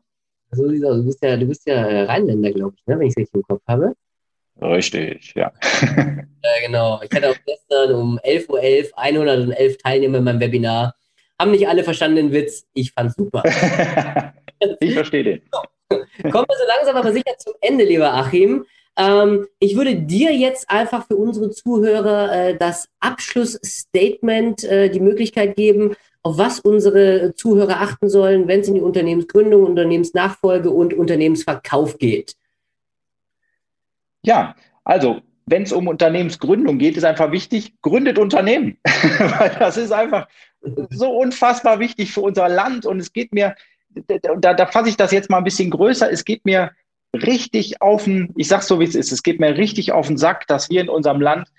So 0.52 0.68
sieht's 0.68 0.84
aus. 0.84 0.98
Du 0.98 1.06
bist 1.06 1.24
ja, 1.24 1.38
du 1.38 1.46
bist 1.46 1.66
ja 1.66 1.76
äh, 1.76 2.04
Rheinländer, 2.04 2.52
glaube 2.52 2.76
ich, 2.76 2.86
ne? 2.86 3.00
wenn 3.00 3.08
ich 3.08 3.14
es 3.14 3.18
richtig 3.18 3.36
im 3.36 3.44
Kopf 3.44 3.62
habe. 3.66 3.94
Richtig, 4.62 5.34
ja. 5.36 5.52
ja, 5.82 6.66
genau. 6.66 7.02
Ich 7.04 7.16
hatte 7.16 7.30
auch 7.30 7.38
gestern 7.46 7.94
um 7.96 8.20
11.11 8.20 8.50
Uhr 8.50 8.62
11, 8.62 8.92
111 8.96 9.78
Teilnehmer 9.78 10.18
in 10.20 10.24
meinem 10.24 10.40
Webinar. 10.40 10.96
Haben 11.40 11.52
nicht 11.52 11.68
alle 11.68 11.84
verstanden 11.84 12.18
den 12.18 12.32
Witz. 12.32 12.66
Ich 12.74 12.92
fand's 12.92 13.16
super. 13.16 13.42
ich 14.80 14.94
verstehe 14.94 15.24
den. 15.24 15.42
Kommen 15.90 16.46
wir 16.48 16.58
so 16.58 16.68
langsam 16.68 16.96
aber 16.96 17.12
sicher 17.12 17.36
zum 17.40 17.54
Ende, 17.62 17.84
lieber 17.84 18.14
Achim. 18.14 18.66
Ähm, 18.98 19.48
ich 19.60 19.76
würde 19.76 19.96
dir 19.96 20.32
jetzt 20.34 20.70
einfach 20.70 21.08
für 21.08 21.16
unsere 21.16 21.50
Zuhörer 21.50 22.32
äh, 22.32 22.58
das 22.58 22.88
Abschlussstatement, 23.00 24.64
äh, 24.64 24.90
die 24.90 25.00
Möglichkeit 25.00 25.56
geben, 25.56 25.96
auf 26.24 26.38
was 26.38 26.60
unsere 26.60 27.34
Zuhörer 27.34 27.82
achten 27.82 28.10
sollen, 28.10 28.48
wenn 28.48 28.60
es 28.60 28.68
in 28.68 28.76
die 28.76 28.82
Unternehmensgründung, 28.82 29.66
Unternehmensnachfolge 29.66 30.70
und 30.70 30.94
Unternehmensverkauf 30.94 31.98
geht? 31.98 32.36
Ja, 34.24 34.56
also 34.84 35.22
wenn 35.46 35.64
es 35.64 35.74
um 35.74 35.88
Unternehmensgründung 35.88 36.78
geht, 36.78 36.98
ist 36.98 37.04
einfach 37.04 37.32
wichtig, 37.32 37.74
gründet 37.82 38.20
Unternehmen. 38.20 38.78
Weil 39.20 39.56
das 39.60 39.78
ist 39.78 39.92
einfach 39.92 40.28
so 40.90 41.12
unfassbar 41.12 41.80
wichtig 41.80 42.12
für 42.12 42.22
unser 42.22 42.48
Land. 42.48 42.86
Und 42.86 43.00
es 43.00 43.12
geht 43.12 43.34
mir, 43.34 43.56
da, 44.40 44.54
da 44.54 44.66
fasse 44.66 44.90
ich 44.90 44.98
das 44.98 45.12
jetzt 45.12 45.30
mal 45.30 45.40
ein 45.40 45.44
bisschen 45.44 45.70
größer, 45.70 46.12
es 46.12 46.24
geht 46.24 46.46
mir 46.46 46.72
richtig 47.14 47.82
auf 47.82 48.06
den, 48.06 48.34
ich 48.38 48.48
sag's 48.48 48.68
so 48.68 48.80
wie 48.80 48.86
es 48.86 48.96
ist, 48.96 49.12
es 49.12 49.24
geht 49.24 49.40
mir 49.40 49.58
richtig 49.58 49.92
auf 49.92 50.08
den 50.08 50.18
Sack, 50.18 50.48
dass 50.48 50.70
wir 50.70 50.82
in 50.82 50.90
unserem 50.90 51.20
Land 51.20 51.50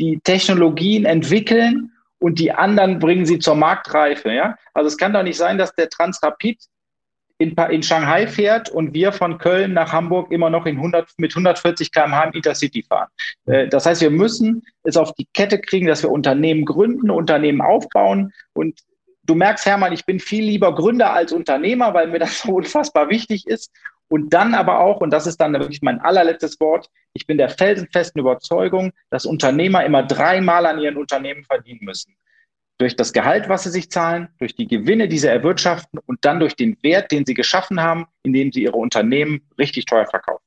die 0.00 0.20
Technologien 0.24 1.04
entwickeln 1.04 1.92
und 2.18 2.38
die 2.38 2.52
anderen 2.52 2.98
bringen 2.98 3.26
sie 3.26 3.38
zur 3.38 3.56
Marktreife. 3.56 4.32
Ja? 4.32 4.56
Also 4.72 4.88
es 4.88 4.96
kann 4.96 5.12
doch 5.12 5.22
nicht 5.22 5.36
sein, 5.36 5.58
dass 5.58 5.74
der 5.74 5.90
Transrapid 5.90 6.58
in, 7.42 7.56
in 7.70 7.82
Shanghai 7.82 8.26
fährt 8.28 8.70
und 8.70 8.94
wir 8.94 9.10
von 9.10 9.38
Köln 9.38 9.72
nach 9.72 9.92
Hamburg 9.92 10.30
immer 10.30 10.48
noch 10.48 10.64
in 10.64 10.76
100, 10.76 11.10
mit 11.16 11.32
140 11.32 11.90
km/h 11.90 12.24
im 12.24 12.32
Intercity 12.34 12.84
fahren. 12.84 13.08
Äh, 13.46 13.68
das 13.68 13.84
heißt, 13.84 14.00
wir 14.00 14.10
müssen 14.10 14.62
es 14.84 14.96
auf 14.96 15.12
die 15.14 15.26
Kette 15.34 15.60
kriegen, 15.60 15.88
dass 15.88 16.02
wir 16.02 16.10
Unternehmen 16.10 16.64
gründen, 16.64 17.10
Unternehmen 17.10 17.60
aufbauen. 17.60 18.32
Und 18.52 18.80
du 19.24 19.34
merkst, 19.34 19.66
Hermann, 19.66 19.92
ich 19.92 20.06
bin 20.06 20.20
viel 20.20 20.44
lieber 20.44 20.72
Gründer 20.74 21.12
als 21.12 21.32
Unternehmer, 21.32 21.92
weil 21.94 22.08
mir 22.08 22.20
das 22.20 22.38
so 22.42 22.54
unfassbar 22.54 23.10
wichtig 23.10 23.46
ist. 23.46 23.72
Und 24.08 24.32
dann 24.32 24.54
aber 24.54 24.80
auch, 24.80 25.00
und 25.00 25.10
das 25.10 25.26
ist 25.26 25.38
dann 25.38 25.54
wirklich 25.54 25.82
mein 25.82 26.00
allerletztes 26.00 26.60
Wort, 26.60 26.88
ich 27.14 27.26
bin 27.26 27.38
der 27.38 27.48
felsenfesten 27.48 28.20
Überzeugung, 28.20 28.92
dass 29.10 29.26
Unternehmer 29.26 29.84
immer 29.84 30.02
dreimal 30.02 30.66
an 30.66 30.78
ihren 30.78 30.96
Unternehmen 30.96 31.44
verdienen 31.44 31.80
müssen. 31.82 32.14
Durch 32.78 32.96
das 32.96 33.12
Gehalt, 33.12 33.48
was 33.48 33.64
sie 33.64 33.70
sich 33.70 33.90
zahlen, 33.90 34.28
durch 34.38 34.56
die 34.56 34.66
Gewinne, 34.66 35.08
die 35.08 35.18
sie 35.18 35.28
erwirtschaften 35.28 36.00
und 36.06 36.24
dann 36.24 36.40
durch 36.40 36.56
den 36.56 36.76
Wert, 36.82 37.12
den 37.12 37.24
sie 37.26 37.34
geschaffen 37.34 37.80
haben, 37.80 38.06
indem 38.22 38.50
sie 38.50 38.62
ihre 38.64 38.76
Unternehmen 38.76 39.42
richtig 39.58 39.84
teuer 39.86 40.06
verkaufen. 40.06 40.42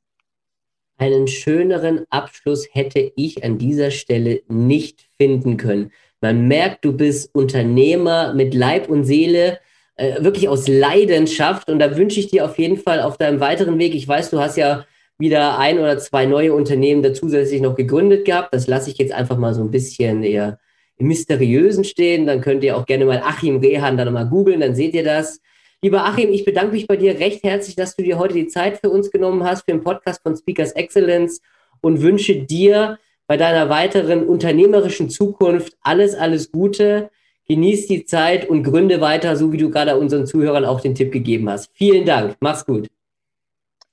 Einen 0.97 1.27
schöneren 1.27 2.05
Abschluss 2.09 2.67
hätte 2.71 3.11
ich 3.15 3.43
an 3.43 3.57
dieser 3.57 3.91
Stelle 3.91 4.41
nicht 4.47 5.09
finden 5.17 5.57
können. 5.57 5.91
Man 6.21 6.47
merkt, 6.47 6.85
du 6.85 6.93
bist 6.93 7.35
Unternehmer 7.35 8.33
mit 8.33 8.53
Leib 8.53 8.89
und 8.89 9.03
Seele 9.03 9.59
äh, 9.95 10.23
wirklich 10.23 10.47
aus 10.47 10.67
Leidenschaft. 10.67 11.69
Und 11.69 11.79
da 11.79 11.97
wünsche 11.97 12.19
ich 12.19 12.27
dir 12.27 12.45
auf 12.45 12.57
jeden 12.57 12.77
Fall 12.77 13.01
auf 13.01 13.17
deinem 13.17 13.39
weiteren 13.39 13.77
Weg. 13.77 13.93
Ich 13.93 14.07
weiß, 14.07 14.29
du 14.31 14.39
hast 14.39 14.57
ja 14.57 14.85
wieder 15.17 15.57
ein 15.57 15.79
oder 15.79 15.97
zwei 15.97 16.25
neue 16.25 16.53
Unternehmen 16.53 17.03
da 17.03 17.13
zusätzlich 17.13 17.61
noch 17.61 17.75
gegründet 17.75 18.25
gehabt. 18.25 18.53
Das 18.53 18.67
lasse 18.67 18.89
ich 18.89 18.97
jetzt 18.97 19.13
einfach 19.13 19.37
mal 19.37 19.53
so 19.53 19.61
ein 19.61 19.71
bisschen 19.71 20.23
eher 20.23 20.59
im 20.97 21.07
Mysteriösen 21.07 21.83
stehen. 21.83 22.25
Dann 22.25 22.41
könnt 22.41 22.63
ihr 22.63 22.77
auch 22.77 22.85
gerne 22.85 23.05
mal 23.05 23.21
Achim 23.23 23.57
Rehan 23.57 23.97
dann 23.97 24.13
mal 24.13 24.27
googeln, 24.27 24.59
dann 24.59 24.75
seht 24.75 24.93
ihr 24.93 25.03
das. 25.03 25.41
Lieber 25.81 26.05
Achim, 26.05 26.31
ich 26.31 26.45
bedanke 26.45 26.73
mich 26.73 26.87
bei 26.87 26.97
dir 26.97 27.19
recht 27.19 27.43
herzlich, 27.43 27.75
dass 27.75 27.95
du 27.95 28.03
dir 28.03 28.17
heute 28.17 28.33
die 28.33 28.47
Zeit 28.47 28.79
für 28.79 28.89
uns 28.89 29.11
genommen 29.11 29.43
hast, 29.43 29.65
für 29.65 29.71
den 29.71 29.83
Podcast 29.83 30.21
von 30.23 30.35
Speakers 30.35 30.71
Excellence 30.71 31.41
und 31.81 32.01
wünsche 32.01 32.35
dir 32.35 32.97
bei 33.27 33.37
deiner 33.37 33.69
weiteren 33.69 34.25
unternehmerischen 34.27 35.09
Zukunft 35.09 35.77
alles, 35.81 36.15
alles 36.15 36.51
Gute 36.51 37.09
genieß 37.47 37.87
die 37.87 38.05
Zeit 38.05 38.49
und 38.49 38.63
gründe 38.63 39.01
weiter, 39.01 39.35
so 39.35 39.51
wie 39.51 39.57
du 39.57 39.69
gerade 39.69 39.97
unseren 39.97 40.25
Zuhörern 40.25 40.65
auch 40.65 40.81
den 40.81 40.95
Tipp 40.95 41.11
gegeben 41.11 41.49
hast. 41.49 41.71
Vielen 41.73 42.05
Dank. 42.05 42.35
Mach's 42.39 42.65
gut. 42.65 42.87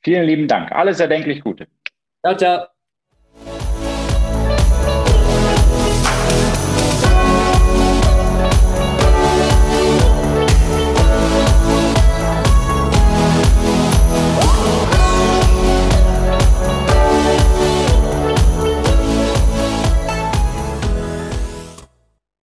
Vielen 0.02 0.24
lieben 0.24 0.48
Dank. 0.48 0.72
Alles 0.72 1.00
erdenklich 1.00 1.42
Gute. 1.42 1.68
Ciao, 2.24 2.36
ciao. 2.36 2.71